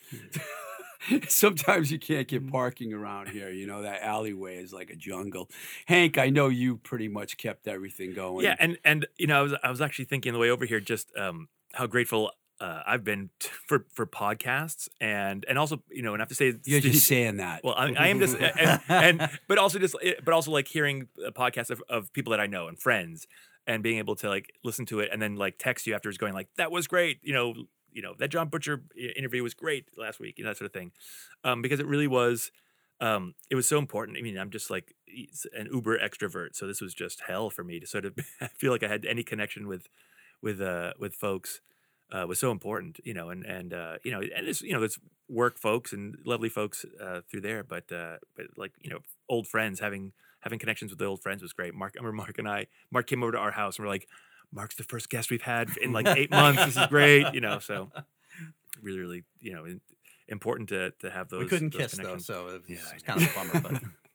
[1.27, 3.49] Sometimes you can't get parking around here.
[3.49, 5.49] You know that alleyway is like a jungle.
[5.85, 8.45] Hank, I know you pretty much kept everything going.
[8.45, 10.79] Yeah, and and you know, I was I was actually thinking the way over here
[10.79, 16.01] just um, how grateful uh, I've been t- for for podcasts and and also you
[16.01, 17.63] know, and I have to say, you're just saying that.
[17.63, 21.07] well, I, I am just and, and but also just eh, but also like hearing
[21.25, 23.27] a podcast of, of people that I know and friends
[23.65, 26.33] and being able to like listen to it and then like text you afterwards going
[26.33, 27.53] like that was great you know
[27.93, 28.83] you know that John Butcher
[29.15, 30.91] interview was great last week you know that sort of thing
[31.43, 32.51] um, because it really was
[33.01, 34.93] um, it was so important I mean I'm just like
[35.57, 38.15] an uber extrovert so this was just hell for me to sort of
[38.57, 39.87] feel like I had any connection with
[40.41, 41.61] with uh with folks
[42.11, 44.81] uh, was so important, you know, and and uh, you know, and it's you know,
[44.81, 44.97] it's
[45.27, 49.47] work folks and lovely folks uh, through there, but uh, but like you know, old
[49.47, 51.73] friends having having connections with the old friends was great.
[51.73, 54.07] Mark, I remember Mark and I, Mark came over to our house and we're like,
[54.51, 56.65] Mark's the first guest we've had in like eight months.
[56.65, 57.59] This is great, you know.
[57.59, 57.91] So
[58.81, 59.65] really, really, you know,
[60.27, 61.43] important to to have those.
[61.43, 63.61] we couldn't those kiss though, so it was, Yeah, it's kind of a bummer.
[63.61, 63.83] But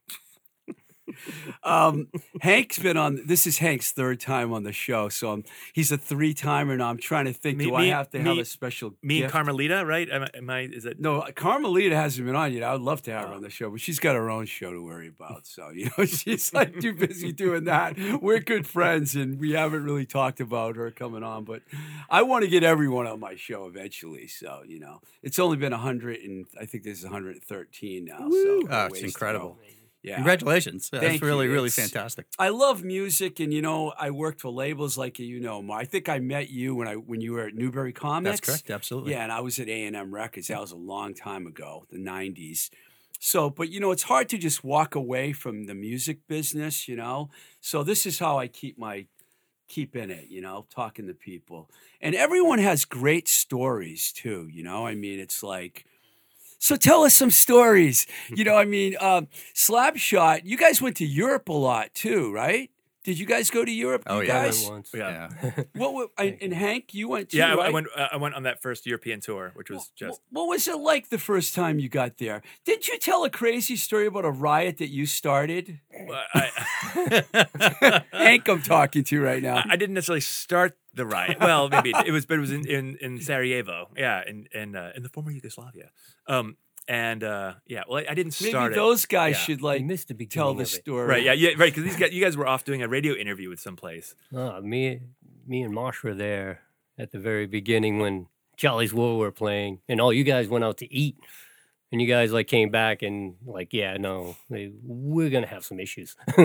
[1.63, 2.09] Um,
[2.41, 3.21] Hank's been on.
[3.27, 6.89] This is Hank's third time on the show, so I'm, he's a three timer now.
[6.91, 7.59] I'm trying to think.
[7.59, 8.95] Me- do I have to have a special?
[9.03, 9.31] Me and?
[9.33, 10.09] Carmelita, right?
[10.11, 10.61] Am, I- am I?
[10.61, 11.01] Is it?
[11.01, 12.63] No, Carmelita hasn't been on yet.
[12.63, 13.37] I would love to have her Oh.
[13.37, 15.47] on the show, but she's got her own show to worry about.
[15.47, 17.97] So, you know, she's like too busy doing that.
[18.21, 21.63] We're good friends and we haven't really talked about her coming on, but
[22.11, 24.27] I want to get everyone on my show eventually.
[24.29, 28.19] So, you know, it's only been 100 and I think this is 113 now.
[28.19, 29.59] So, oh, it's ways to incredible.
[30.05, 30.17] Yeah.
[30.17, 30.91] Congratulations.
[30.91, 31.27] That's Thank you.
[31.27, 32.27] really, really It's- fantastic.
[32.39, 35.67] I love music, and you know, I worked for labels like you know.
[35.73, 38.41] I think I met you when I when you were at Newbury Comics.
[38.41, 38.71] That's correct.
[38.71, 39.13] Absolutely.
[39.13, 40.49] Yeah, and I was at A and M Records.
[40.49, 42.69] That was a long time ago, the '90s.
[43.19, 46.97] So, but you know, it's hard to just walk away from the music business, you
[46.97, 47.31] know.
[47.63, 49.07] So this is how I keep my
[49.69, 51.71] keep in it, you know, talking to people,
[52.03, 54.49] and everyone has great stories too.
[54.53, 55.87] You know, I mean, it's like.
[56.65, 58.07] So tell us some stories.
[58.35, 60.41] You know, I mean, um, Slapshot.
[60.45, 62.71] You guys went to Europe a lot too, right?
[63.05, 64.05] Did you guys go to Europe?
[64.07, 64.41] Oh, you yeah.
[64.41, 64.63] I guys.
[64.63, 64.91] went once.
[64.95, 65.29] Yeah.
[65.75, 65.93] What?
[65.95, 67.37] were- and, and Hank, you went too.
[67.39, 67.73] Yeah, I, I right?
[67.73, 67.87] went.
[67.95, 70.21] Uh, I went on that first European tour, which was Wh- just.
[70.31, 72.41] What was it like the first time you got there?
[72.65, 75.81] Didn't you tell a crazy story about a riot that you started?
[76.35, 79.57] I, Hank, I'm talking to right now.
[79.57, 81.39] I, I didn't necessarily start the riot.
[81.41, 83.91] Well, maybe it, it was, but it was in, in, in Sarajevo.
[83.97, 85.91] Yeah, in in uh, in the former Yugoslavia.
[86.27, 86.57] Um,
[86.89, 88.77] and uh, yeah, well, I, I didn't Maybe start it.
[88.77, 89.39] those guys Yeah.
[89.41, 91.07] should I like missed the tell the story.
[91.07, 91.23] Right.
[91.23, 91.33] Yeah.
[91.33, 91.51] Yeah.
[91.59, 91.73] Right.
[91.75, 94.15] Because these guys, you guys were off doing a radio interview with some place.
[94.35, 95.01] Oh, me,
[95.47, 96.61] me and Marsh were there
[96.99, 100.79] at the very beginning when Charlie's War were playing, and all you guys went out
[100.79, 101.17] to eat,
[101.91, 105.81] and you guys like came back and like, yeah, no, they, we're gonna have some
[105.81, 106.15] issues.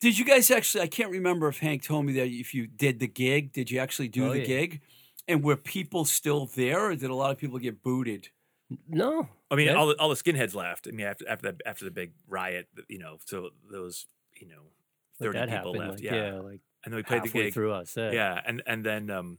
[0.00, 0.82] Did you guys actually?
[0.84, 3.52] I can't remember if Hank told me that if you did the gig.
[3.52, 4.44] Did you actually do Oh, the yeah.
[4.46, 4.80] gig?
[5.26, 8.28] And were people still there, or did a lot of people get booted?
[8.88, 9.74] No, I mean, Yeah.
[9.74, 10.86] all the, all the skinheads left.
[10.86, 14.06] I mean, after after the after the big riot, you know, so those
[14.40, 14.62] you know
[15.18, 15.78] thirty that people happened.
[15.78, 16.02] left.
[16.02, 16.34] like, yeah.
[16.34, 17.54] like and then we played the gig.
[17.54, 18.12] through our set.
[18.12, 19.38] Yeah, and and then um,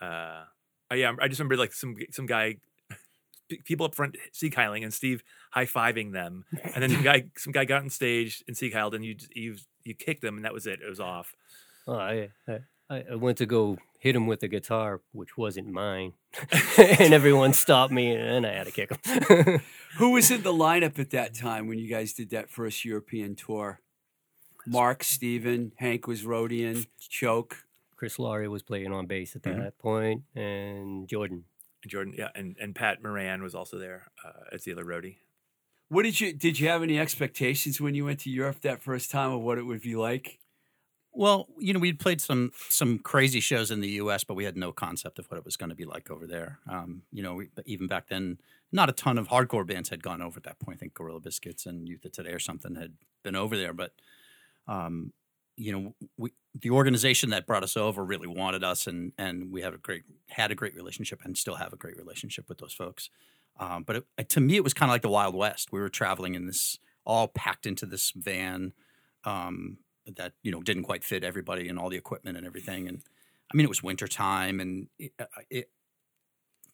[0.00, 0.44] uh,
[0.90, 2.56] oh, yeah, I just remember like some some guy,
[3.64, 7.52] people up front Sieg Heiling and Steve high fiving them, and then some guy some
[7.52, 10.52] guy got on stage and Sieg Heiled and you you you kicked them and that
[10.54, 10.80] was it.
[10.84, 11.34] It was off.
[11.86, 12.30] Oh, I,
[12.90, 16.12] I I went to go hit him with a guitar, which wasn't mine,
[16.78, 19.60] and everyone stopped me, and I had to kick him.
[19.98, 23.34] Who was in the lineup at that time when you guys did that first European
[23.36, 23.80] tour?
[24.66, 27.64] Mark, Steven, Hank was Rodian, Choke.
[27.96, 29.78] Chris Laurie was playing on bass at that Mhm.
[29.78, 31.44] point, and Jordan.
[31.86, 35.18] Jordan, yeah, and and Pat Moran was also there uh, as the other roadie.
[35.88, 39.10] What did you did you have any expectations when you went to Europe that first
[39.10, 40.38] time of what it would be like?
[41.16, 44.56] Well, you know, we'd played some some crazy shows in the U.S., but we had
[44.56, 46.58] no concept of what it was going to be like over there.
[46.68, 48.38] Um, you know, we, even back then,
[48.72, 50.78] not a ton of hardcore bands had gone over at that point.
[50.78, 53.92] I think Gorilla Biscuits and Youth of Today or something had been over there, but
[54.66, 55.12] um,
[55.56, 59.62] you know, we the organization that brought us over really wanted us, and and we
[59.62, 62.72] have a great had a great relationship and still have a great relationship with those
[62.72, 63.08] folks.
[63.60, 65.70] Um, but it, to me, it was kind of like the Wild West.
[65.70, 68.72] We were traveling in this all packed into this van.
[69.24, 69.78] Um,
[70.16, 72.88] that you know didn't quite fit everybody and all the equipment and everything.
[72.88, 73.02] And
[73.52, 75.70] I mean, it was winter time, and it, uh, it,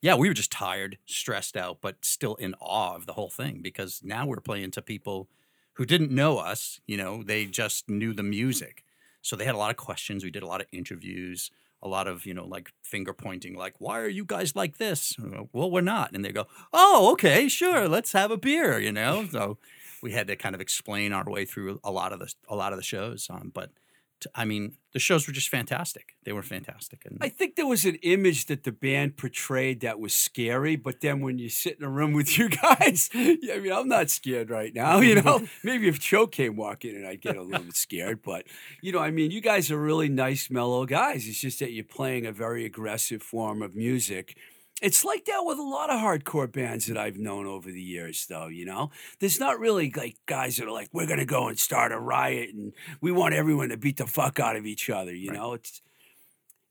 [0.01, 3.61] yeah, we were just tired, stressed out, but still in awe of the whole thing
[3.63, 5.29] because now we're playing to people
[5.75, 6.81] who didn't know us.
[6.87, 8.85] You know, they just knew the music,
[9.23, 10.25] so they had a lot of questions.
[10.25, 11.51] We did a lot of interviews.
[11.83, 15.17] A lot of you know like finger pointing, like "Why are you guys like this?"
[15.53, 19.27] Well, we're not, and they go, "Oh, okay, sure, let's have a beer," you know.
[19.31, 19.57] So
[20.03, 22.73] we had to kind of explain our way through a lot of the a lot
[22.73, 23.29] of the shows.
[23.31, 23.71] Um, but
[24.21, 26.17] t- I mean, the shows were just fantastic.
[26.25, 29.99] They were fantastic, and I think there was an image that the band portrayed that
[29.99, 33.61] was scary, but then when you sit in a room with you guys, yeah, I
[33.61, 35.01] mean, I'm not scared right now.
[35.01, 38.23] You know, maybe if Cho came walking in, I'd get a little bit scared.
[38.23, 38.47] But
[38.83, 41.27] you know, I mean, you guys are really nice, mellow guys.
[41.29, 44.37] It's just that you're playing a very aggressive form of music.
[44.81, 48.27] It's like that with a lot of hardcore bands that I've known over the years,
[48.27, 48.47] though.
[48.49, 51.93] You know, there's not really like guys that are like, we're gonna go and start
[51.93, 55.15] a riot and we want everyone to beat the fuck out of each other.
[55.15, 55.39] You Right.
[55.39, 55.83] know, it's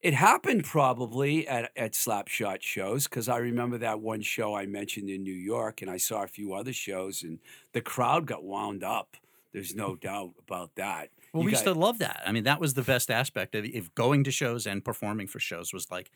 [0.02, 5.10] it happened probably at at Slapshot shows because I remember that one show I mentioned
[5.10, 7.40] in New York, and I saw a few other shows, and
[7.74, 9.18] the crowd got wound up.
[9.52, 10.08] There's no mm-hmm.
[10.08, 11.10] doubt about that.
[11.34, 12.24] Well, You we got- used to love that.
[12.26, 15.40] I mean, that was the best aspect of if going to shows and performing for
[15.40, 16.10] shows was like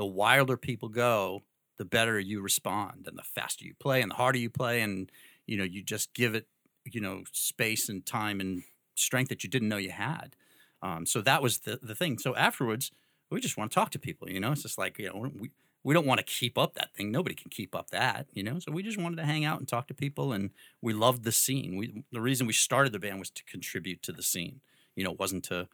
[0.00, 1.42] the wilder people go,
[1.76, 5.12] the better you respond, and the faster you play, and the harder you play, and
[5.46, 6.46] you know, you just give it,
[6.90, 8.62] you know, space and time and
[8.94, 10.36] strength that you didn't know you had.
[10.80, 12.16] Um, so that was the the thing.
[12.16, 12.90] So afterwards,
[13.30, 14.30] we just want to talk to people.
[14.30, 15.50] You know, it's just like you know, we
[15.84, 17.12] we don't want to keep up that thing.
[17.12, 18.26] Nobody can keep up that.
[18.32, 20.48] You know, so we just wanted to hang out and talk to people, and
[20.80, 21.76] we loved the scene.
[21.76, 24.62] We the reason we started the band was to contribute to the scene.
[24.96, 25.68] You know, it wasn't to,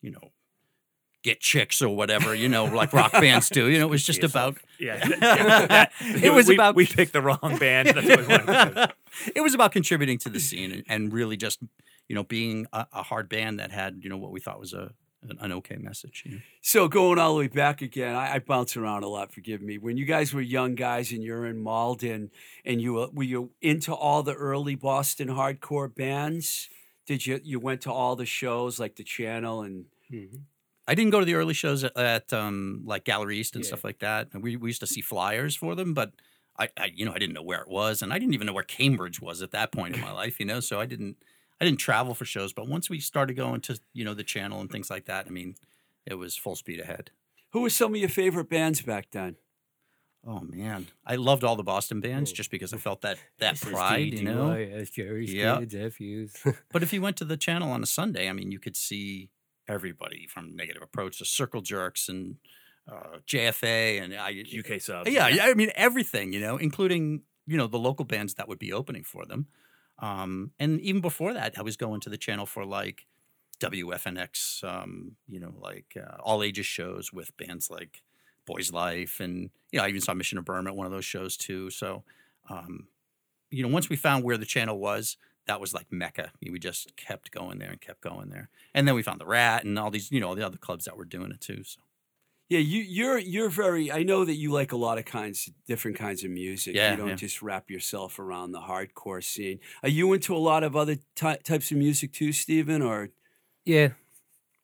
[0.00, 0.32] you know,
[1.26, 2.34] get chicks or whatever.
[2.34, 3.68] You know, like rock bands do.
[3.68, 4.56] You know, it was just about.
[4.78, 5.86] Yeah, yeah.
[6.00, 7.88] It was we, about- we picked the wrong band.
[7.88, 8.94] That's what we to
[9.26, 9.30] do.
[9.34, 11.58] it was about contributing to the scene and, and really just
[12.08, 14.72] you know being a, a hard band that had you know what we thought was
[14.72, 14.92] a
[15.28, 16.22] an, an okay message.
[16.24, 16.38] You know?
[16.60, 19.32] So going all the way back again, I, I bounce around a lot.
[19.32, 19.76] Forgive me.
[19.78, 22.30] When you guys were young guys and you're in Malden,
[22.64, 26.68] and you were, were you into all the early Boston hardcore bands?
[27.06, 30.42] Did you you went to all the shows like the Channel and Mhm.
[30.88, 33.68] I didn't go to the early shows at, at um, like Gallery East and Yeah.
[33.68, 34.28] stuff like that.
[34.32, 36.12] And we, we used to see flyers for them, but
[36.58, 38.52] I, I, you know, I didn't know where it was, and I didn't even know
[38.54, 40.38] where Cambridge was at that point in my life.
[40.40, 41.16] You know, so I didn't,
[41.60, 42.52] I didn't travel for shows.
[42.52, 45.30] But once we started going to, you know, the channel and things like that, I
[45.30, 45.56] mean,
[46.06, 47.10] it was full speed ahead.
[47.52, 49.36] who were some of your favorite bands back then?
[50.28, 54.12] Oh man, I loved all the Boston bands just because I felt that that pride,
[54.14, 54.48] you know.
[54.48, 55.58] DYS, Jerry's Yeah.
[55.60, 56.54] Kids, FUs.
[56.72, 59.30] But if you went to the channel on a Sunday, I mean, you could see
[59.68, 62.36] everybody from Negative Approach to Circle Jerks and
[62.90, 65.10] uh, JFA and I, UK subs.
[65.10, 68.58] Yeah, yeah, I mean everything, you know, including you know the local bands that would
[68.58, 69.46] be opening for them.
[69.98, 73.06] Um, and even before that, I was going to the channel for like
[73.60, 78.02] WFNX, um, you know, like uh, all ages shows with bands like
[78.46, 81.04] Boys Life, and you know, I even saw Mission of Burma at one of those
[81.04, 81.70] shows too.
[81.70, 82.04] So,
[82.50, 82.88] um,
[83.50, 85.16] you know, once we found where the channel was,
[85.46, 86.32] that was like mecca.
[86.42, 89.64] We just kept going there and kept going there, and then we found the Rat
[89.64, 91.62] and all these, you know, all the other clubs that were doing it too.
[91.64, 91.80] So.
[92.48, 93.90] Yeah, you you're you're very.
[93.90, 96.76] I know that you like a lot of kinds, different kinds of music.
[96.76, 97.14] Yeah, you don't yeah.
[97.16, 99.58] just wrap yourself around the hardcore scene.
[99.82, 102.82] Are you into a lot of other ty- types of music too, Stephen?
[102.82, 103.10] Or
[103.64, 103.88] yeah.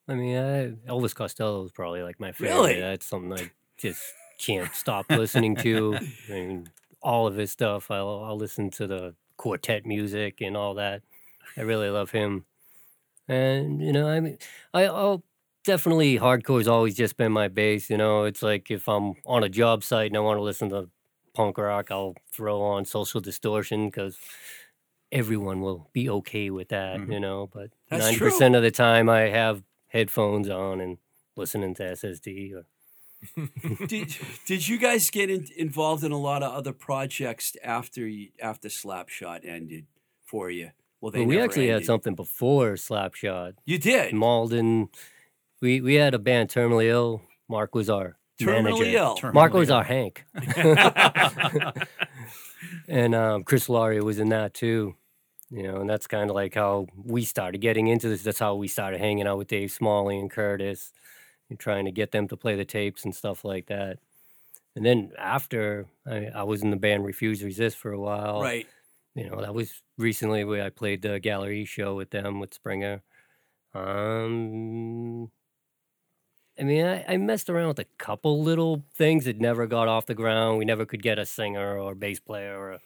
[0.08, 2.54] I mean, I, Elvis Costello is probably like my favorite.
[2.54, 2.80] Really?
[2.80, 4.00] That's something I just
[4.38, 5.96] can't stop listening to.
[6.28, 6.68] I mean,
[7.02, 7.90] all of his stuff.
[7.90, 11.02] I'll, I'll listen to the quartet music and all that.
[11.56, 12.44] I really love him.
[13.28, 14.38] And, you know, I mean,
[14.74, 15.24] I, I'll
[15.64, 17.90] definitely hardcore's always just been my base.
[17.90, 20.70] You know, it's like if I'm on a job site and I want to listen
[20.70, 20.90] to
[21.34, 24.18] punk rock, I'll throw on Social Distortion because
[25.10, 27.12] everyone will be okay with that, Mhm.
[27.12, 27.46] you know.
[27.52, 30.98] But ninety percent of the time, I have headphones on and
[31.36, 32.52] listening to SSD.
[32.54, 32.66] Or,
[33.86, 34.16] did
[34.46, 38.68] did you guys get in, involved in a lot of other projects after you, after
[38.68, 39.86] Slapshot ended
[40.24, 40.70] for you?
[41.00, 43.54] Well, they but we never actually had something before Slapshot.
[43.64, 44.88] You did Malden,
[45.60, 47.22] we we had a band terminally ill.
[47.48, 48.98] Mark was our terminally manager.
[48.98, 49.14] ill.
[49.14, 49.76] Term- Mark was Ill.
[49.76, 50.24] our Hank,
[52.88, 54.94] and um, Chris Laurie was in that too.
[55.50, 58.22] You know, and that's kind of like how we started getting into this.
[58.22, 60.92] That's how we started hanging out with Dave Smalley and Curtis,
[61.52, 63.98] and trying to get them to play the tapes and stuff like that.
[64.74, 68.66] And then after I, I was in the band Refuse Resist for a while, right.
[69.14, 73.02] you know that was recently where I played the gallery show with them with Springer.
[73.74, 75.30] Um,
[76.58, 80.06] I mean, I, I messed around with a couple little things that never got off
[80.06, 80.58] the ground.
[80.58, 82.80] We never could get a singer or a bass player or a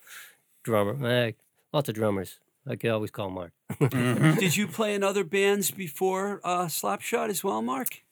[0.64, 1.06] drummer.
[1.06, 1.32] Eh,
[1.72, 2.40] lots of drummers.
[2.68, 3.52] I could always call Mark.
[3.74, 4.38] Mhm.
[4.40, 8.02] Did you play in other bands before uh, Slapshot as well, Mark?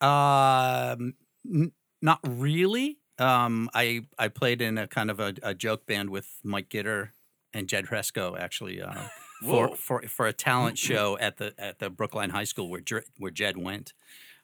[0.00, 1.14] Um,
[1.50, 1.72] n-
[2.02, 2.98] not really.
[3.18, 7.10] Um, I I played in a kind of a, a joke band with Mike Gitter
[7.52, 8.92] and Jed Hresco actually uh,
[9.44, 13.04] for, for for a talent show at the at the Brookline High School where Jer-
[13.18, 13.92] where Jed went.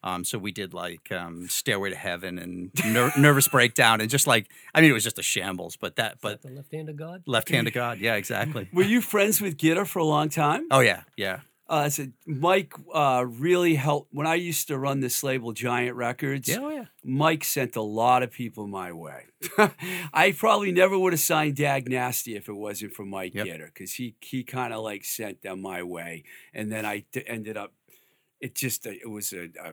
[0.03, 4.26] Um, so we did like um, Stairway to Heaven and ner- Nervous Breakdown and just
[4.26, 6.96] like I mean it was just a shambles, but that but the left hand of
[6.96, 7.22] God.
[7.26, 8.68] Left Hand of God, yeah, exactly.
[8.72, 10.68] Were you friends with Gitter for a long time?
[10.70, 11.40] Oh yeah, yeah.
[11.71, 16.49] Uh, so Mike uh, really helped when I used to run this label, Giant Records.
[16.49, 16.85] Yeah, oh yeah.
[17.05, 19.27] Mike sent a lot of people my way.
[20.12, 23.47] I probably never would have signed Dag Nasty if it wasn't for Mike Yep.
[23.47, 27.23] Gitter because he he kind of like sent them my way, and then I d-
[27.27, 27.73] ended up.
[28.41, 29.73] It just uh, it was a, a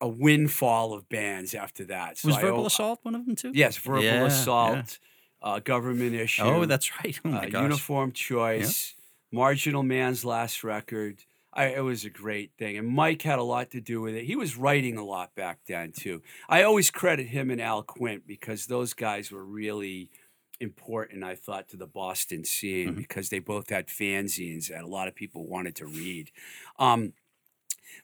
[0.00, 2.18] a windfall of bands after that.
[2.18, 3.52] So Was I Verbal Assault one of them too?
[3.54, 4.26] Yes, verbal Yeah, yeah.
[4.26, 4.98] assault,
[5.40, 6.42] uh, government issue.
[6.42, 7.16] Oh, that's right.
[7.24, 8.94] Oh uh, uniform choice,
[9.32, 11.24] marginal man's last record.
[11.54, 14.24] I, it was a great thing, and Mike had a lot to do with it.
[14.24, 16.22] He was writing a lot back then too.
[16.48, 20.08] I always credit him and Al Quint because those guys were really
[20.60, 21.24] important.
[21.24, 22.96] I thought to the Boston scene Mhm.
[22.96, 26.30] because they both had fanzines that a lot of people wanted to read.
[26.78, 27.12] Um,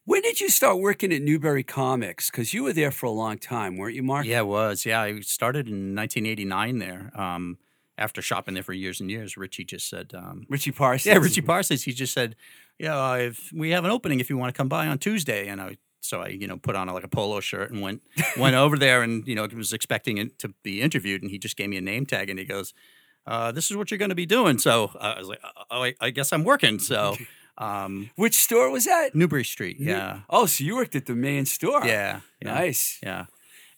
[0.05, 2.31] when did you start working at Newbury Comics?
[2.31, 4.26] Because you were there for a long time, weren't you, Mark?
[4.26, 4.85] Yeah, it was.
[4.85, 7.11] Yeah, I started in 1989 there.
[7.18, 7.59] Um,
[7.99, 11.07] after shopping there for years and years, Richie just said, um, Richie Parsons.
[11.07, 12.36] "Yeah, Richie Parsons." He just said,
[12.78, 15.61] "Yeah, if we have an opening, if you want to come by on Tuesday," and
[15.61, 15.76] I.
[16.01, 18.03] So I, you know, put on like a polo shirt and went
[18.38, 21.57] went over there, and you know, was expecting it to be interviewed, and he just
[21.57, 22.72] gave me a name tag, and he goes,
[23.26, 25.40] uh, "This is what you're going to be doing." So uh, I was like,
[25.70, 27.16] "Oh, I, I guess I'm working." So
[27.59, 29.14] um, Which store was that?
[29.14, 31.84] Newbury Street, New- yeah, Oh, so you worked at the main store.
[31.84, 32.55] yeah, yeah.
[32.55, 33.01] Nice.
[33.03, 33.26] Yeah,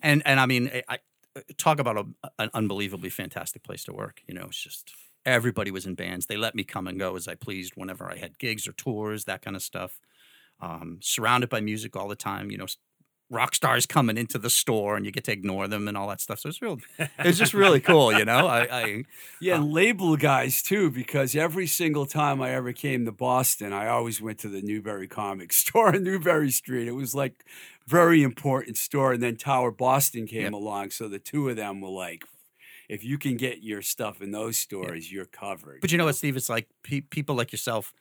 [0.00, 0.98] and and I mean, I
[1.59, 4.22] talk about a, an unbelievably fantastic place to work.
[4.26, 4.93] You know, it's just
[5.26, 6.26] everybody was in bands.
[6.26, 9.24] They let me come and go as I pleased whenever I had gigs or tours,
[9.26, 10.01] that kind of stuff.
[10.61, 12.51] um, surrounded by music all the time.
[12.51, 12.66] You know,
[13.31, 16.20] rock stars coming into the store, and you get to ignore them and all that
[16.20, 16.41] stuff.
[16.41, 16.78] So it's real.
[17.20, 18.12] It's just really cool.
[18.12, 19.05] You know, I, I
[19.41, 23.72] Yeah, uh, and label guys too, because every single time I ever came to Boston,
[23.72, 26.89] I always went to the Newbury Comic Store on Newbury Street.
[26.89, 27.45] It was like
[27.87, 30.53] very important store, and then Tower Boston came Yep.
[30.53, 32.24] along, so the two of them were like,
[32.89, 35.81] if you can get your stuff in those stores, you're covered.
[35.81, 36.37] But you know what, Steve?
[36.37, 37.93] It's like pe- people like yourself,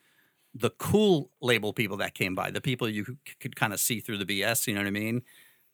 [0.54, 4.18] the cool label people that came by, the people you could kind of see through
[4.18, 4.68] the BS.
[4.68, 5.22] You know what I mean?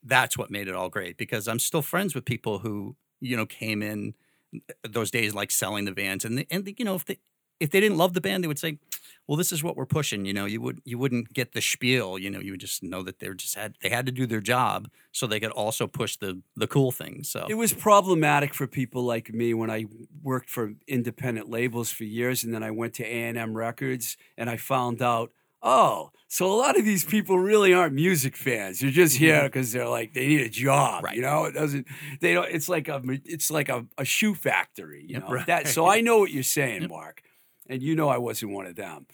[0.04, 1.18] That's what made it all great.
[1.18, 4.14] Because I'm still friends with people who you know came in
[4.56, 7.18] uh, those days like selling the bands, and and you know if they
[7.60, 8.80] if they didn't love the band, they would say,
[9.28, 12.18] "Well, this is what we're pushing." You know, you would you wouldn't get the spiel.
[12.20, 14.42] You know, you would just know that they're just had they had to do their
[14.42, 17.30] job so they could also push the the cool things.
[17.30, 19.86] So It was problematic for people like me when I
[20.24, 24.18] worked for independent labels for years, and then I went to A and M Records,
[24.38, 25.32] and I found out,
[25.62, 28.80] oh, so a lot of these people really aren't music fans.
[28.80, 29.26] They're just mm-hmm.
[29.26, 31.04] here because they're like they need a job.
[31.04, 31.16] Right.
[31.16, 31.88] You know, it doesn't.
[32.20, 32.50] They don't.
[32.52, 33.02] It's like a.
[33.24, 35.06] It's like a, a shoe factory.
[35.08, 35.30] You Yep.
[35.30, 35.68] know that.
[35.68, 37.22] So I know what you're saying, Mark,
[37.68, 39.08] and you know I wasn't one of them.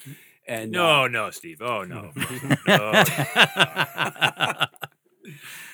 [0.48, 1.62] And uh, No, no, Steve.
[1.62, 2.12] Oh no.
[2.68, 4.66] no.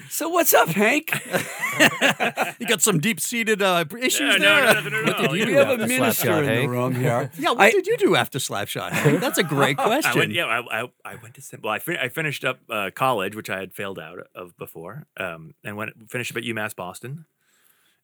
[0.09, 1.11] so what's up, Hank?
[2.59, 4.73] you got some deep seated uh, issues Yeah, there.
[4.75, 5.33] no, no, no, no, What did no.
[5.33, 6.69] you we do have a after minister Slapshot, in the Hank?
[6.69, 7.31] room here.
[7.39, 9.19] Yeah, what I- did you do after Slapshot?
[9.21, 10.11] That's a great question.
[10.11, 12.89] I went, yeah, I, I, I went to well, I, fin- I finished up uh,
[12.93, 16.75] college, which I had failed out of before, um, and went finished up at UMass
[16.75, 17.25] Boston,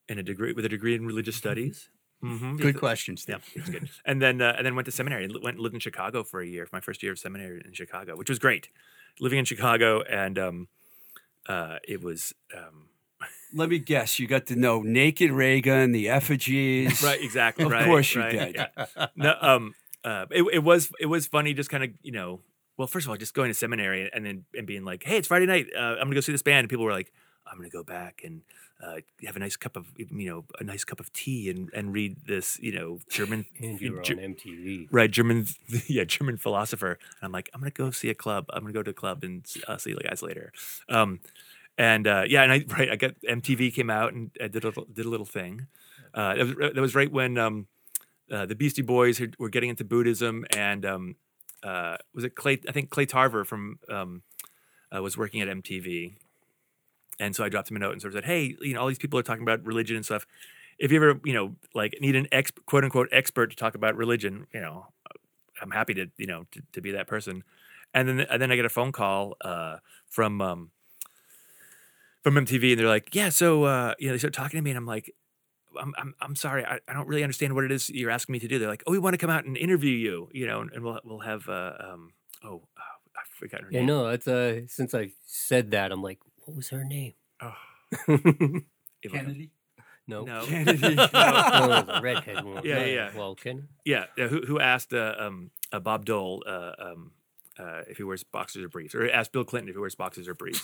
[0.08, 1.88] in a degree with a degree in religious studies.
[2.24, 2.56] Mm-hmm.
[2.56, 3.36] Good question, Steve.
[3.54, 3.90] Yeah, it was good.
[4.04, 5.28] and then uh, and then went to seminary.
[5.28, 8.16] Went and lived in Chicago for a year, my first year of seminary in Chicago,
[8.16, 8.68] which was great.
[9.20, 10.68] Living in Chicago, and um,
[11.48, 12.88] uh, it was um,
[13.54, 14.18] Let me guess.
[14.18, 17.02] You got to know Naked Raygun, the effigies.
[17.02, 17.64] right, exactly.
[17.64, 18.54] Of right, course you right, did.
[18.76, 19.06] yeah.
[19.16, 22.40] No, um, uh, it, it was it was funny, just kind of you know.
[22.76, 25.28] Well, first of all, just going to seminary and then and being like, "Hey, it's
[25.28, 25.66] Friday night.
[25.76, 27.12] Uh, I'm gonna go see this band." And people were like,
[27.46, 28.42] "I'm gonna go back and
[28.84, 31.92] uh, have a nice cup of you know a nice cup of tea and and
[31.94, 34.88] read this you know German you were on MTV.
[34.90, 35.46] right German
[35.86, 38.46] yeah German philosopher." And I'm like, "I'm gonna go see a club.
[38.50, 40.52] I'm gonna go to a club and uh, see you guys later."
[40.88, 41.20] Um,
[41.78, 44.68] and uh, yeah, and I right, I got MTV came out and I did a
[44.68, 45.66] little, did a little thing.
[46.12, 47.66] Uh, that was that was right when um,
[48.30, 51.16] uh, the Beastie Boys were getting into Buddhism, and um,
[51.62, 52.60] uh, was it Clay?
[52.68, 54.22] I think Clay Tarver from um,
[54.94, 56.14] uh, was working at MTV,
[57.20, 58.88] and so I dropped him a note and sort of said, "Hey, you know, all
[58.88, 60.26] these people are talking about religion and stuff.
[60.78, 63.96] If you ever, you know, like need an ex quote unquote expert to talk about
[63.96, 64.86] religion, you know,
[65.62, 67.44] I'm happy to, you know, to, to be that person."
[67.94, 70.70] And then and then I get a phone call uh, from um,
[72.22, 74.70] from MTV, and they're like, "Yeah, so uh, you know," they start talking to me,
[74.70, 75.14] and I'm like.
[75.76, 76.64] I'm, I'm, I'm sorry.
[76.64, 78.60] I, I don't really understand what it is you're asking me to do.
[78.60, 80.84] They're like, oh, we want to come out and interview you, you know, and, and
[80.84, 82.12] we'll we'll have uh, um
[82.44, 82.82] oh, oh
[83.16, 83.86] I forgot her Yeah, name.
[83.86, 87.14] no, it's uh since I said that, I'm like, what was her name?
[88.06, 88.08] Oh,
[89.04, 89.50] no, Kennedy.
[90.24, 90.94] no, Kennedy.
[90.96, 92.64] no, the redhead one.
[92.64, 93.10] Yeah, yeah, yeah.
[93.16, 93.68] Well, Ken.
[93.84, 94.28] yeah, yeah.
[94.28, 97.12] Who who asked uh, um uh, Bob Dole uh, um
[97.58, 100.26] uh, if he wears boxers or briefs, or asked Bill Clinton if he wears boxers
[100.26, 100.62] or briefs.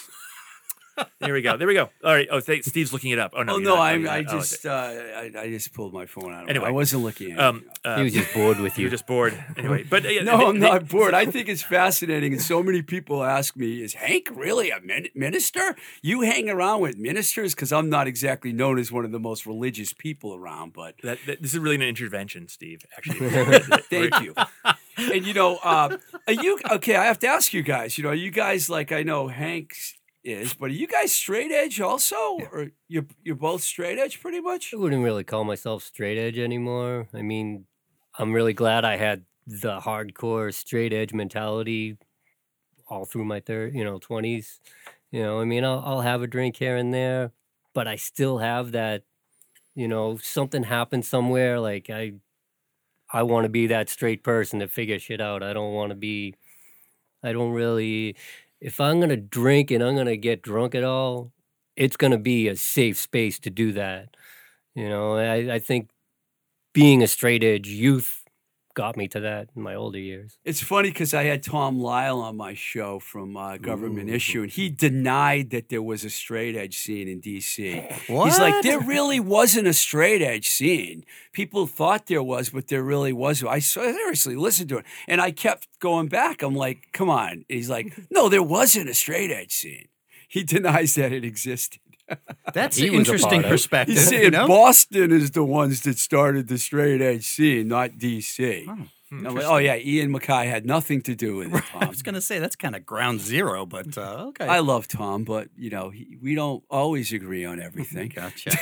[1.20, 1.56] There we go.
[1.56, 1.90] There we go.
[2.04, 2.28] All right.
[2.30, 3.32] Oh, th- Steve's looking it up.
[3.36, 3.54] Oh no.
[3.54, 4.34] Oh no, not- I, you're I not.
[4.34, 6.48] Oh, just uh, I, I just pulled my phone out.
[6.48, 6.66] Anyway.
[6.66, 8.86] I wasn't looking at um, uh, He was just bored with you you.
[8.88, 9.84] were just bored anyway.
[9.84, 11.14] But uh, no, they- I'm they- not bored.
[11.14, 15.08] I think it's fascinating, and so many people ask me, "Is Hank really a min-
[15.14, 15.76] minister?
[16.02, 19.46] You hang around with ministers?" Because I'm not exactly known as one of the most
[19.46, 22.80] religious people around, but That, that, this is really an intervention, Steve.
[22.96, 23.28] Actually,
[23.90, 24.34] Thank you.
[24.96, 25.96] And you know, uh,
[26.26, 26.96] are you okay?
[26.96, 27.96] I have to ask you guys.
[27.96, 31.50] You know, are you guys like I know Hank's is, but are you guys straight
[31.50, 34.72] edge also, or you're you're both straight edge pretty much?
[34.74, 37.08] I wouldn't really call myself straight edge anymore.
[37.14, 37.66] I mean,
[38.18, 41.96] I'm really glad I had the hardcore straight edge mentality
[42.88, 44.58] all through my third, you know, 20s.
[45.10, 47.32] You know, I mean, I'll, I'll have a drink here and there,
[47.72, 49.04] but I still have that,
[49.74, 51.58] you know, something happened somewhere.
[51.60, 52.14] Like I,
[53.12, 55.42] I want to be that straight person to figure shit out.
[55.42, 56.34] I don't want to be,
[57.22, 58.16] I don't really,
[58.60, 61.32] if I'm going to drink and I'm going to get drunk at all,
[61.76, 64.16] it's going to be a safe space to do that.
[64.74, 65.90] You know, I, I think
[66.74, 68.19] being a straight edge youth
[68.74, 70.38] got me to that in my older years.
[70.44, 74.14] It's funny because I had Tom Lyle on my show from uh, Government Ooh.
[74.14, 77.84] Issue, and he denied that there was a straight edge scene in D.C.
[78.08, 78.26] What?
[78.26, 81.04] He's like, there really wasn't a straight edge scene.
[81.32, 83.50] People thought there was, but there really wasn't.
[83.50, 86.42] I seriously listened to it, and I kept going back.
[86.42, 87.30] I'm like, come on.
[87.30, 89.88] And he's like, no, there wasn't a straight edge scene.
[90.28, 91.80] He denies that it existed.
[92.52, 93.54] That's He an interesting part of it.
[93.54, 93.96] perspective.
[93.96, 94.48] He's saying you know?
[94.48, 98.66] Boston is the ones that started the straight edge scene, not D.C.
[98.68, 98.78] Oh.
[99.10, 101.64] Hmm, I'm oh yeah, Ian MacKaye had nothing to do with it.
[101.74, 104.46] I was going to say that's kind of ground zero, but uh, okay.
[104.46, 108.08] I love Tom, but you know he, we don't always agree on everything.
[108.14, 108.56] gotcha.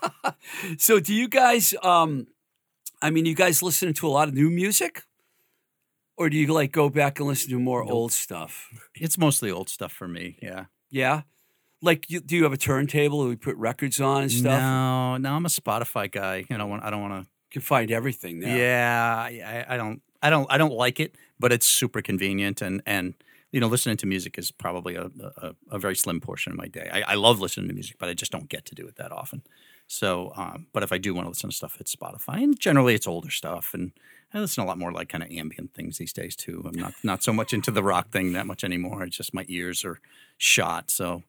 [0.78, 1.74] so, do you guys?
[1.82, 2.26] Um,
[3.00, 5.04] I mean, you guys listen to a lot of new music,
[6.18, 8.68] or do you like go back and listen to more old stuff?
[8.94, 10.36] it's mostly old stuff for me.
[10.42, 10.66] Yeah.
[10.90, 11.22] Yeah,
[11.82, 14.60] like you, do you have a turntable that we put records on and stuff?
[14.60, 16.44] No, no, I'm a Spotify guy.
[16.48, 17.20] You know, I don't want to.
[17.20, 18.54] You can find everything now.
[18.54, 22.60] Yeah, I, I I don't, I don't, I don't like it, but it's super convenient,
[22.60, 23.14] and and
[23.52, 26.68] you know, listening to music is probably a a, a very slim portion of my
[26.68, 26.90] day.
[26.92, 29.12] I, I love listening to music, but I just don't get to do it that
[29.12, 29.42] often.
[29.86, 32.94] So, um, but if I do want to listen to stuff, it's Spotify, and generally
[32.94, 33.92] it's older stuff, and
[34.34, 36.62] I listen a lot more like kind of ambient things these days too.
[36.66, 39.04] I'm not not so much into the rock thing that much anymore.
[39.04, 40.00] It's just my ears are
[40.36, 40.90] shot.
[40.90, 41.22] So,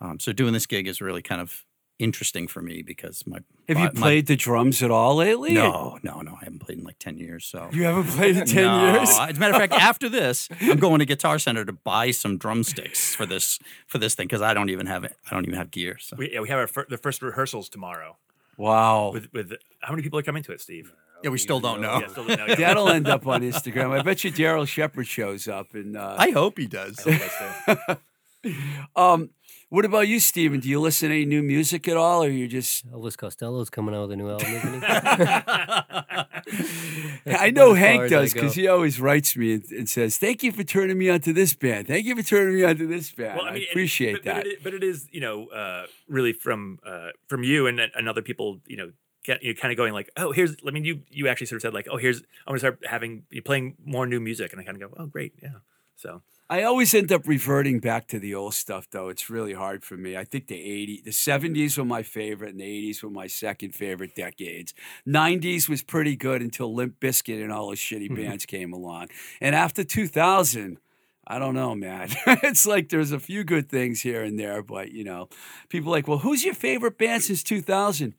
[0.00, 1.64] um, so doing this gig is really kind of
[2.00, 3.38] interesting for me because my
[3.68, 5.52] Have you my- played the drums at all lately?
[5.54, 6.32] no, no, no.
[6.40, 7.44] I haven't played in like ten years.
[7.46, 8.92] So You haven't played in 10 No.
[8.94, 9.08] years?
[9.10, 12.36] As a matter of fact, after this, I'm going to Guitar Center to buy some
[12.36, 15.16] drumsticks for this for this thing because I don't even have it.
[15.30, 15.96] I don't even have gear.
[16.00, 18.16] So We, yeah, we have our fir- the first rehearsals tomorrow.
[18.56, 19.10] Wow.
[19.12, 20.92] With with how many people are coming to it, Steve?
[21.22, 22.00] yeah, we still don't know.
[22.00, 22.58] Yeah, still don't know yet.
[22.58, 23.98] That'll end up on Instagram.
[23.98, 25.74] I bet you Daryl Shepard shows up.
[25.74, 26.98] And uh, I hope he does.
[27.06, 28.00] I hope that's
[28.96, 29.30] um,
[29.74, 30.60] what about you, Steven?
[30.60, 32.88] Do you listen to any new music at all, or you just?
[32.92, 34.86] Elvis Costello's coming out with a new album, isn't he?
[37.34, 40.62] I know Hank does because he always writes me and, and says, "Thank you for
[40.62, 41.88] turning me on to this band.
[41.88, 44.12] Thank you for turning me on to this band." Well, I, I mean, and- appreciate
[44.12, 44.36] but, that.
[44.36, 48.08] But it, but it is, you know, uh, really from uh, from you and, and
[48.08, 48.92] other people, you know,
[49.24, 50.54] get, you kind of going like, oh, here's.
[50.64, 52.18] I mean, you you actually sort of said like, oh, here's.
[52.46, 55.06] I'm gonna start having you playing more new music, and I kind of go, oh,
[55.06, 55.48] great, yeah.
[55.96, 59.08] So I always end up reverting back to the old stuff, though.
[59.08, 60.16] It's really hard for me.
[60.16, 63.74] I think the 80s, the 70s were my favorite, and the 80s were my second
[63.74, 64.74] favorite decades.
[65.08, 68.16] 90s was pretty good until Limp Bizkit and all those shitty mm-hmm.
[68.16, 69.08] bands came along.
[69.40, 70.78] And after 2000,
[71.26, 72.10] I don't know, man.
[72.26, 75.30] it's like there's a few good things here and there, but you know,
[75.70, 78.14] people like, well, who's your favorite band since 2000?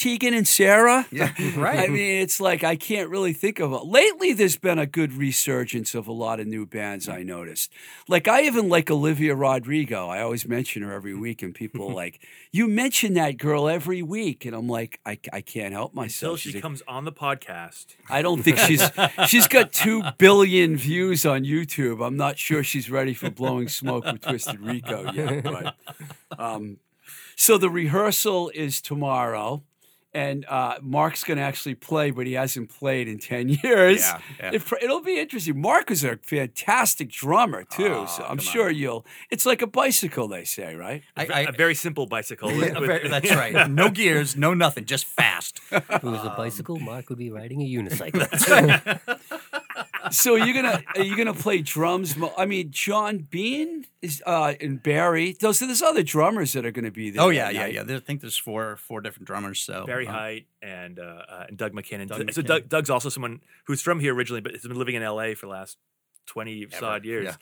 [0.00, 1.06] Tegan and Sara?
[1.12, 1.78] Yeah, right.
[1.80, 3.84] I mean, it's like I can't really think of it.
[3.84, 7.06] Lately, there's been a good resurgence of a lot of new bands.
[7.06, 7.70] I noticed.
[8.08, 10.08] Like I even like Olivia Rodrigo.
[10.08, 12.20] I always mention her every week, and people are like,
[12.50, 16.38] "You mention that girl every week," and I'm like, I, I can't help until myself.
[16.40, 18.82] she She's a- comes on the podcast, I don't think she's
[19.26, 22.02] she's got two billion views on YouTube.
[22.02, 25.44] I'm not sure she's ready for blowing smoke with Twisted Rico yet.
[25.44, 25.76] But
[26.38, 26.78] um,
[27.36, 29.62] so the rehearsal is tomorrow.
[30.12, 34.00] And uh, Mark's going to actually play, but he hasn't played in 10 years.
[34.00, 34.50] Yeah, yeah.
[34.54, 35.60] It, it'll be interesting.
[35.60, 37.86] Mark is a fantastic drummer, too.
[37.94, 38.74] Oh, so I'm sure on.
[38.74, 39.06] you'll.
[39.30, 41.04] It's like a bicycle, they say, right?
[41.16, 42.48] I, A- I, a very simple bicycle.
[42.48, 43.70] with- Yeah, with- that's right.
[43.80, 45.60] No gears, no nothing, just fast.
[45.70, 48.26] If it was a bicycle, Mark would be riding a unicycle.
[50.10, 52.16] so you're gonna are you gonna play drums?
[52.36, 55.36] I mean, John Bean is uh, and Barry.
[55.38, 57.22] Those there's other drummers that are gonna be there.
[57.22, 57.74] Oh yeah, yeah, night.
[57.74, 57.82] yeah.
[57.82, 59.60] There, I think there's four four different drummers.
[59.60, 62.08] So Barry uh, Height and uh, uh, and Doug McKinnon.
[62.08, 65.02] Doug so Doug, Doug's also someone who's from here originally, but has been living in
[65.02, 65.34] L.A.
[65.34, 65.78] for the last
[66.26, 67.34] twenty odd years, yeah.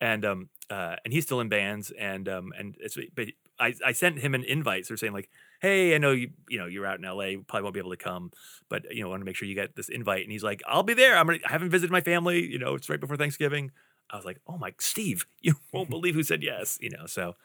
[0.00, 3.92] and um uh, and he's still in bands, and um and it's but I I
[3.92, 6.86] sent him an invite, sort of saying like, hey, I know you you know you're
[6.86, 7.36] out in L.A.
[7.36, 8.32] Probably won't be able to come,
[8.68, 10.82] but you know want to make sure you get this invite, and he's like, I'll
[10.82, 11.16] be there.
[11.16, 12.44] I'm gonna I haven't visited my family.
[12.44, 13.70] You know, it's right before Thanksgiving.
[14.08, 16.78] I was like, oh my, Steve, you won't believe who said yes.
[16.80, 17.36] You know, so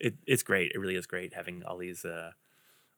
[0.00, 0.72] it, it's great.
[0.74, 2.32] It really is great having all these uh,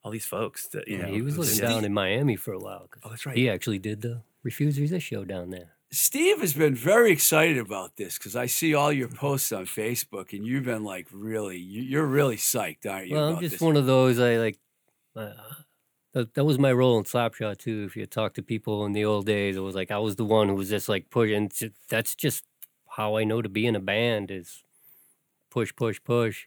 [0.05, 0.69] all these folks.
[0.75, 1.73] You Yeah, know, he was living yes.
[1.73, 3.37] down in Miami for a while Oh, that's right.
[3.37, 5.73] He actually did the Refuse Resist show down there.
[5.93, 10.33] Steve has been very excited about this because I see all your posts on Facebook,
[10.33, 13.17] and you've been like really, you- you're really psyched, aren't you?
[13.17, 13.61] Well, I'm just this?
[13.61, 14.19] one of those.
[14.21, 14.59] I like.
[15.17, 15.33] Uh,
[16.13, 17.85] that, that was my role in Slapshot too.
[17.89, 20.25] If you talk to people in the old days, it was like I was the
[20.25, 21.51] one who was just like pushing.
[21.89, 22.45] That's just
[22.89, 24.63] how I know to be in a band is
[25.51, 26.47] push, push, push.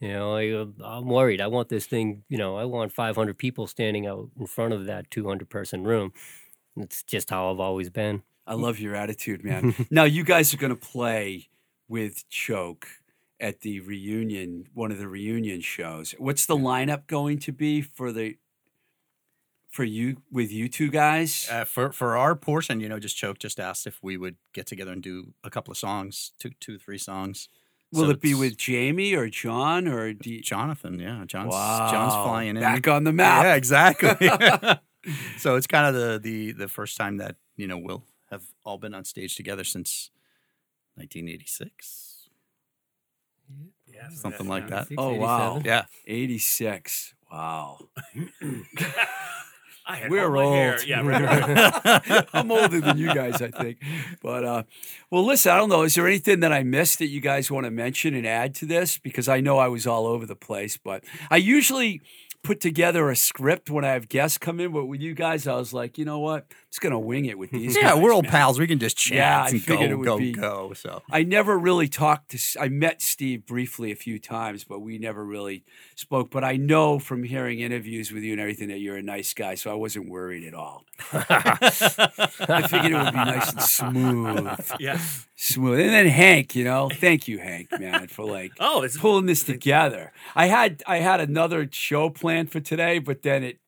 [0.00, 1.40] You know, I, uh, I'm worried.
[1.40, 2.22] I want this thing.
[2.28, 6.12] You know, I want 500 people standing out in front of that 200 person room.
[6.76, 8.22] It's just how I've always been.
[8.48, 9.74] I love your attitude, man.
[9.90, 11.48] now you guys are going to play
[11.86, 12.88] with Choke
[13.38, 16.12] at the reunion, one of the reunion shows.
[16.18, 18.36] What's the lineup going to be for the
[19.70, 21.46] for you with you two guys?
[21.50, 24.66] Uh, for for our portion, you know, just choke just asked if we would get
[24.66, 27.48] together and do a couple of songs, two two three songs.
[27.92, 30.98] Will So it be with Jamie or John or do you, Jonathan?
[30.98, 32.60] Yeah, John's wow, John's flying in.
[32.60, 33.44] back on the map?
[33.44, 34.28] Yeah, exactly.
[35.38, 38.78] so it's kind of the the the first time that you know we'll have all
[38.78, 40.10] been on stage together since
[40.96, 42.28] 1986.
[43.86, 44.88] Yeah, Something like that.
[44.98, 45.54] Oh, wow.
[45.62, 45.64] 687.
[45.64, 47.14] Yeah, 86.
[47.32, 47.78] Wow.
[49.90, 50.54] I had We're all old.
[50.54, 50.78] hair.
[50.86, 52.26] Yeah, right.
[52.34, 53.78] I'm older than you guys, I think.
[54.22, 54.62] But uh,
[55.10, 55.82] well, listen, I don't know.
[55.82, 58.66] Is there anything that I missed that you guys want to mention and add to
[58.66, 58.98] this?
[58.98, 62.02] Because I know I was all over the place, but I usually
[62.42, 64.72] put together a script when I have guests come in.
[64.72, 66.46] But with you guys, I was like, you know what?
[66.78, 67.76] I'm just gonna wing it with these.
[67.78, 68.30] Yeah, guys, we're old man.
[68.32, 68.58] pals.
[68.60, 70.72] We can just chat Yeah, I and figured go, it would go, be- go.
[70.74, 72.60] So I never really talked to.
[72.60, 75.64] I met Steve briefly a few times, but we never really
[75.96, 76.30] spoke.
[76.30, 79.56] But I know from hearing interviews with you and everything that you're a nice guy,
[79.56, 80.84] so I wasn't worried at all.
[81.12, 85.00] I figured it would be nice and smooth, yeah.
[85.34, 85.80] smooth.
[85.80, 89.26] And then Hank, you know, thank you, Hank, man, for like Oh, this is pulling
[89.26, 90.12] this together.
[90.36, 93.58] I had I had another show planned for today, but then it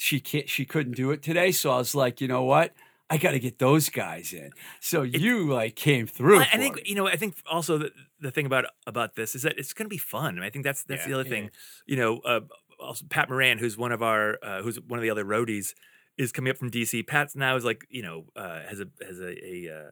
[0.00, 2.72] she can't she couldn't do it today, so I was like, you know what?
[3.10, 4.50] I got to get those guys in.
[4.80, 6.38] So you like came through.
[6.38, 6.82] I, I think me.
[6.86, 7.06] you know.
[7.06, 9.98] I think also the, the thing about about this is that it's going to be
[9.98, 10.36] fun.
[10.36, 11.08] And I think that's that's Yeah.
[11.08, 11.50] the other thing.
[11.84, 12.40] You know, uh,
[12.82, 15.74] also Pat Moran, who's one of our uh, who's one of the other roadies,
[16.16, 17.06] is coming up from DC.
[17.06, 19.90] Pat now is like you know uh, has a has a a, uh,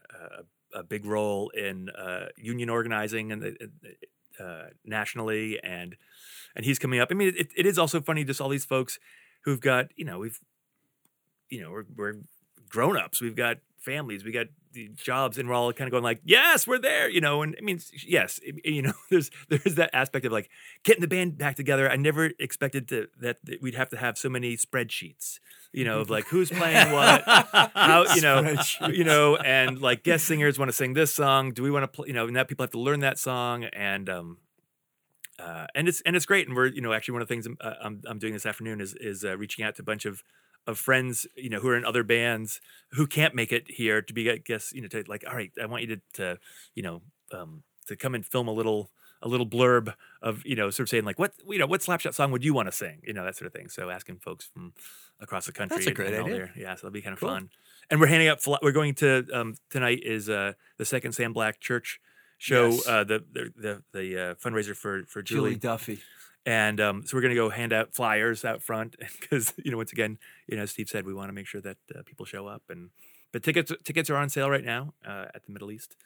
[0.75, 3.57] a, a big role in uh, union organizing and the,
[4.43, 5.97] uh, nationally, and
[6.57, 7.09] and he's coming up.
[7.11, 8.99] I mean, it, it is also funny just all these folks
[9.45, 10.39] who've got you know we've
[11.49, 12.15] you know we're, we're
[12.69, 13.21] grown ups.
[13.21, 14.25] We've got families.
[14.25, 17.21] We got the jobs, and we're all kind of going like, "Yes, we're there," you
[17.21, 17.43] know.
[17.43, 20.51] And I mean, yes, you know, there's there's that aspect of like
[20.85, 21.91] getting the band back together.
[21.91, 25.41] I never expected to that, that we'd have to have so many spreadsheets,
[25.73, 28.57] you know, of like who's playing what, how you know,
[28.91, 31.53] you know, and like guest singers want to sing this song.
[31.53, 32.09] Do we want to play?
[32.09, 34.39] You know, and now people have to learn that song, and um,
[35.39, 36.47] uh, and it's and it's great.
[36.47, 38.47] And we're you know actually one of the things I'm uh, I'm, I'm doing this
[38.47, 40.23] afternoon is is uh, reaching out to a bunch of
[40.67, 42.61] of friends you know who are in other bands
[42.93, 45.51] who can't make it here to be I guess you know to like all right
[45.61, 46.39] I want you to to
[46.75, 48.91] you know um, to come and film a little
[49.23, 52.15] a little blurb of you know sort of saying like what you know what slapshot
[52.15, 53.69] song would you want to sing you know that sort of thing.
[53.69, 54.73] So asking folks from
[55.21, 55.77] across the country.
[55.79, 56.33] that's a great idea.
[56.33, 57.31] their- yeah, so that'll be kind of Cool.
[57.31, 57.51] fun.
[57.91, 58.45] And we're handing out.
[58.63, 61.99] We're going to um, tonight is uh, the second Sam Black Church
[62.39, 62.71] show.
[62.71, 62.87] Yes.
[62.87, 66.01] Uh, the the the, the uh, fundraiser for for Julie Julie Duffy.
[66.47, 69.77] and um, so we're going to go hand out flyers out front because you know
[69.77, 72.25] once again you know as Steve said we want to make sure that uh, people
[72.25, 72.91] show up and
[73.33, 75.97] but tickets tickets are on sale right now uh, at the Middle East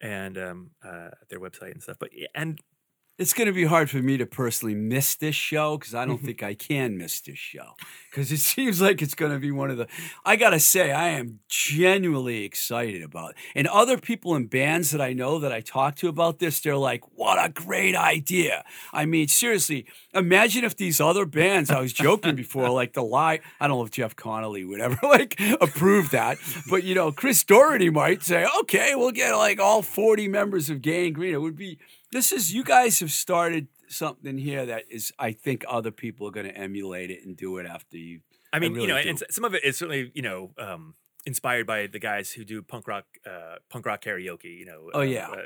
[0.00, 2.60] and um, uh, at their website and stuff but and
[3.20, 6.08] It's going to be hard for me to personally miss this show because I Mm-hmm.
[6.10, 7.74] don't think I can miss this show
[8.10, 9.86] because it seems like it's going to be one of the.
[10.24, 13.36] I got to say, I am genuinely excited about it.
[13.54, 16.76] And other people in bands that I know that I talk to about this, they're
[16.76, 18.64] like, what a great idea.
[18.92, 23.40] I mean, seriously, imagine if these other bands, I was joking before, like the Lie,
[23.60, 26.38] I don't know if Jeff Conolly would ever like approve that,
[26.70, 30.80] but you know, Chris Doherty might say, okay, we'll get like all 40 members of
[30.80, 31.34] Gang Green.
[31.34, 31.78] It would be
[32.12, 36.30] this is you guys have started something here that is I think other people are
[36.30, 38.20] going to emulate it and do it after you.
[38.52, 39.08] I mean really you know do.
[39.10, 40.94] and some of it is certainly you know um,
[41.26, 45.00] inspired by the guys who do punk rock uh, punk rock karaoke you know Oh,
[45.00, 45.28] uh, yeah.
[45.28, 45.42] uh,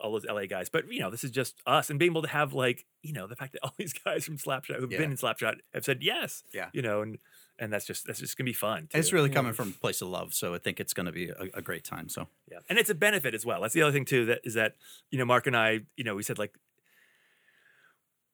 [0.00, 2.28] all those LA guys but you know this is just us and being able to
[2.28, 4.98] have like you know the fact that all these guys from Slapshot who've Yeah.
[4.98, 6.68] been in Slapshot have said yes Yeah.
[6.72, 7.18] you know and
[7.58, 9.16] and that's just that's just gonna be fun it's too.
[9.16, 10.34] really coming from a place of love.
[10.34, 12.08] So I think it's going to be a, a great time.
[12.08, 13.60] So Yeah, and it's a benefit as well.
[13.60, 14.26] That's the other thing too.
[14.26, 14.76] That is that
[15.10, 16.54] you know, Mark and I, you know, we said like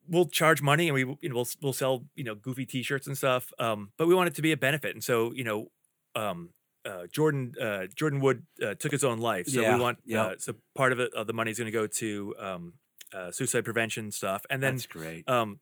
[0.09, 3.17] we'll charge money and we you know we'll we'll sell you know goofy T-shirts and
[3.17, 4.95] stuff, um, but we want it to be a benefit.
[4.95, 5.71] And so you know,
[6.15, 6.51] um,
[6.85, 10.23] uh, Jordan uh, Jordan Wood uh, took his own life, so Yeah, we want yeah.
[10.23, 12.73] uh, so part of it of the money is going to go to um,
[13.13, 15.29] uh, suicide prevention stuff, and then That's great.
[15.29, 15.61] um,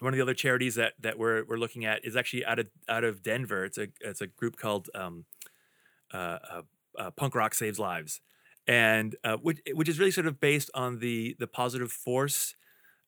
[0.00, 2.66] one of the other charities that that we're we're looking at is actually out of
[2.88, 3.64] out of Denver.
[3.64, 5.24] It's a it's a group called um,
[6.12, 6.62] uh, uh,
[6.98, 8.20] uh, Punk Rock Saves Lives,
[8.66, 12.54] and uh, which which is really sort of based on the the positive force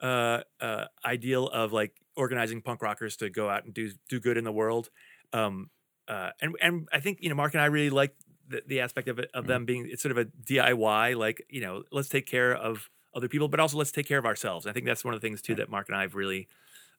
[0.01, 4.37] uh, uh, ideal of like organizing punk rockers to go out and do do good
[4.37, 4.91] in the world.
[5.33, 5.71] Um,
[6.07, 8.15] uh, and and I think you know Mark and I really like
[8.49, 11.61] the, the aspect of it of them being it's sort of a DIY like you
[11.61, 14.67] know let's take care of other people but also let's take care of ourselves.
[14.67, 16.49] I think that's one of the things too that Mark and I have really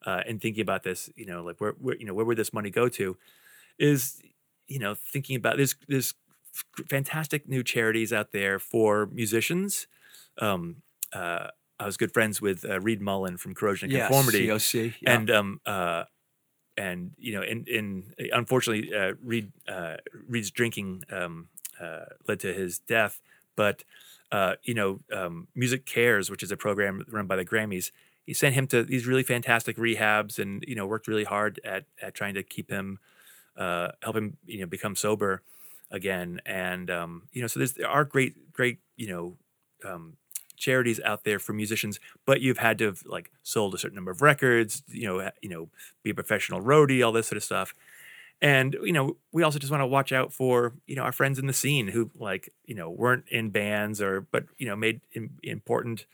[0.06, 2.54] uh, in thinking about this you know like where, where you know where would this
[2.54, 3.18] money go to
[3.78, 4.22] is
[4.68, 6.14] you know thinking about there's there's
[6.90, 9.88] fantastic new charities out there for musicians.
[10.40, 10.78] Um,
[11.14, 11.48] uh,
[11.80, 14.96] I was good friends with uh, Reed Mullin from Corrosion and Yes, Conformity, COC.
[15.02, 15.14] yeah.
[15.16, 16.04] and um uh
[16.78, 19.98] and you know in in unfortunately uh reed uh
[20.28, 21.48] reed's drinking um
[21.82, 23.22] uh led to his death
[23.56, 23.84] but
[24.32, 27.92] uh you know um MusiCares which is a program run by the grammys
[28.30, 31.86] he sent him to these really fantastic rehabs and you know worked really hard at
[32.02, 33.00] at trying to keep him
[33.58, 35.42] uh help him you know become sober
[35.92, 39.38] again and um you know so there are great great you know
[39.90, 40.18] um
[40.58, 44.12] charities out there for musicians, but you've had to have like sold a certain number
[44.12, 45.70] of records, you know, you know,
[46.04, 47.74] be a professional roadie, all this sort of stuff.
[48.42, 51.40] and you know we also just want to watch out for you know our friends
[51.40, 55.02] in the scene who like you know weren't in bands or but you know made
[55.14, 56.06] Im- important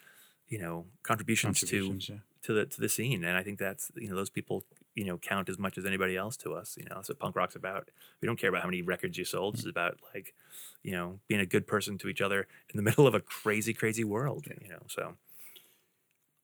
[0.47, 2.19] you know contributions, Contributions, to yeah.
[2.43, 5.17] to the to the scene and i think that's you know those people you know
[5.17, 7.89] count as much as anybody else to us you know that's what punk rock's about
[8.21, 10.33] we don't care about how many records you sold it's about like
[10.83, 13.73] you know being a good person to each other in the middle of a crazy
[13.73, 15.15] crazy world you know so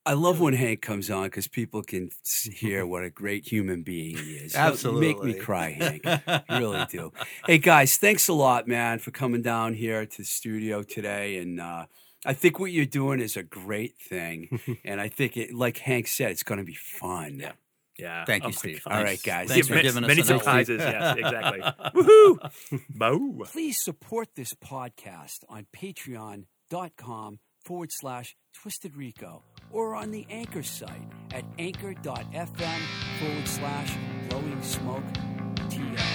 [0.04, 2.10] I love when Hank comes on because people can
[2.52, 4.56] hear what a great human being he is.
[4.56, 5.08] Absolutely.
[5.08, 6.04] Make me cry, Hank.
[6.04, 7.14] You really do.
[7.46, 11.38] Hey, guys, thanks a lot, man, for coming down here to the studio today.
[11.38, 11.86] And uh,
[12.26, 14.60] I think what you're doing is a great thing.
[14.86, 17.40] and I think, it, like Hank said, it's going to be fun.
[17.40, 17.52] Yeah.
[17.98, 18.84] yeah Thank Oh you, my Steve.
[18.86, 19.50] All right, guys.
[19.50, 21.60] Thanks Yeah, for many- giving us many surprises yes exactly
[21.96, 22.52] woohoo
[22.90, 23.44] Bow.
[23.46, 31.10] Please support this podcast on patreon.com forward slash twisted rico or on the anchor site
[31.32, 32.80] at anchor.fm
[33.20, 33.94] forward slash
[34.30, 35.04] blowing smoke
[35.70, 36.11] TL.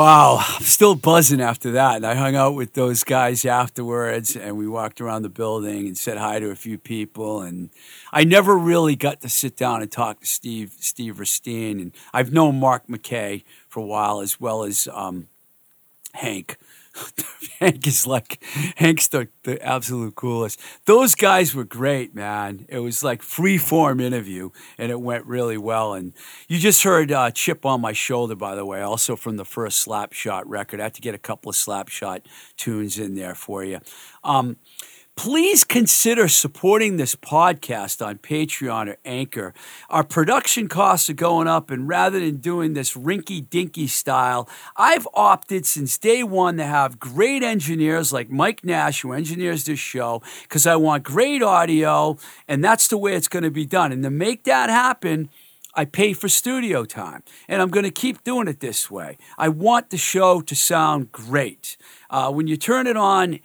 [0.00, 1.96] Wow, I'm still buzzing after that.
[1.96, 5.98] And I hung out with those guys afterwards, and we walked around the building and
[5.98, 7.42] said hi to a few people.
[7.42, 7.68] And
[8.10, 11.82] I never really got to sit down and talk to Steve Steve Risteen.
[11.82, 15.28] And I've known Mark McKay for a while, as well as um,
[16.14, 16.56] Hank.
[17.60, 18.42] Hank is like
[18.76, 20.60] Hank's the, the absolute coolest.
[20.86, 22.66] Those guys were great, man.
[22.68, 25.94] It was like free form interview, and it went really well.
[25.94, 26.14] And
[26.48, 29.86] you just heard uh, "Chip on My Shoulder," by the way, also from the first
[29.86, 30.80] Slapshot record.
[30.80, 32.22] I had to get a couple of Slapshot
[32.56, 33.80] tunes in there for you.
[34.24, 34.56] Um,
[35.16, 39.52] please consider supporting this podcast on Patreon or Anchor.
[39.90, 45.06] Our production costs are going up, and rather than doing this rinky dinky style, I've
[45.12, 50.22] opted since day one to have great engineers like Mike Nash, who engineers this show,
[50.42, 52.16] because I want great audio,
[52.48, 53.92] and that's the way it's going to be done.
[53.92, 55.28] And to make that happen,
[55.74, 59.18] I pay for studio time, and I'm going to keep doing it this way.
[59.38, 61.76] I want the show to sound great.
[62.08, 63.38] Uh, when you turn it on,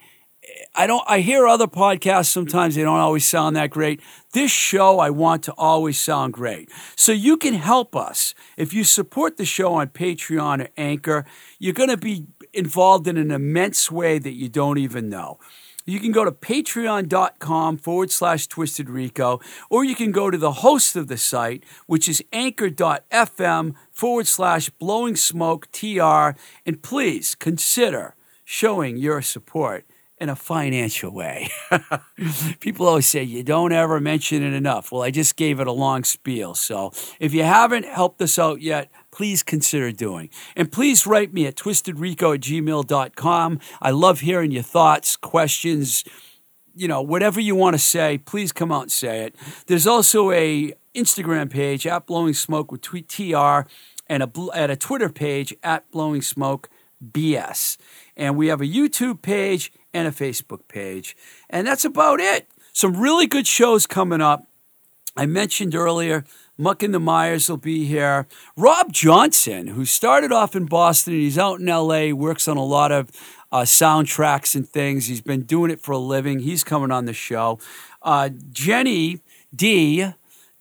[0.78, 1.02] I don't.
[1.06, 4.02] I hear other podcasts sometimes they don't always sound that great.
[4.34, 6.70] This show I want to always sound great.
[6.96, 11.24] So you can help us if you support the show on Patreon or Anchor.
[11.58, 15.38] You're going to be involved in an immense way that you don't even know.
[15.86, 20.52] You can go to patreon.com forward slash twisted rico, or you can go to the
[20.52, 28.14] host of the site, which is anchor.fm forward slash blowing smoke tr, and please consider
[28.44, 29.86] showing your support
[30.18, 31.50] in a financial way.
[32.60, 34.90] People always say you don't ever mention it enough.
[34.90, 36.54] Well, I just gave it a long spiel.
[36.54, 40.30] So if you haven't helped us out yet, please consider doing.
[40.54, 43.60] And please write me at twistedrico at gmail.com.
[43.82, 46.04] I love hearing your thoughts, questions,
[46.74, 49.36] you know, whatever you want to say, please come out and say it.
[49.66, 53.68] There's also a Instagram page at Blowing Smoke with tweet TR
[54.06, 56.70] and a, at a Twitter page at Blowing Smoke
[57.04, 57.76] BS.
[58.16, 61.16] And we have a YouTube page and a Facebook page.
[61.48, 62.48] And that's about it.
[62.72, 64.46] Some really good shows coming up.
[65.16, 66.24] I mentioned earlier,
[66.58, 68.26] Muck and the Mires will be here.
[68.56, 72.92] Rob Johnson, who started off in Boston, he's out in LA, works on a lot
[72.92, 73.10] of
[73.50, 75.06] uh, soundtracks and things.
[75.06, 76.40] He's been doing it for a living.
[76.40, 77.58] He's coming on the show.
[78.02, 79.20] Uh, Jenny
[79.54, 80.12] D.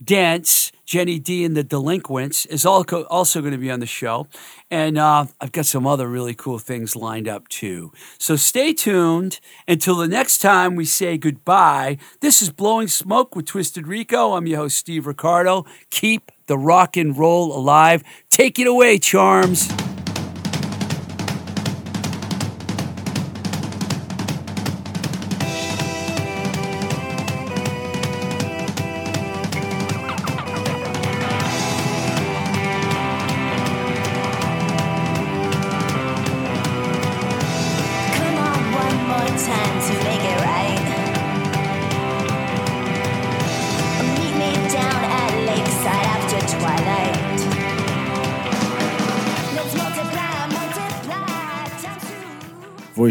[0.03, 4.27] Dance, Jenny D and the Delinquents is also, also going to be on the show.
[4.69, 7.91] And uh, I've got some other really cool things lined up too.
[8.17, 11.97] So stay tuned until the next time we say goodbye.
[12.19, 14.33] This is Blowing Smoke with Twisted Rico.
[14.33, 15.65] I'm your host, Steve Risteen.
[15.89, 18.03] Keep the rock and roll alive.
[18.29, 19.69] Take it away, Charms.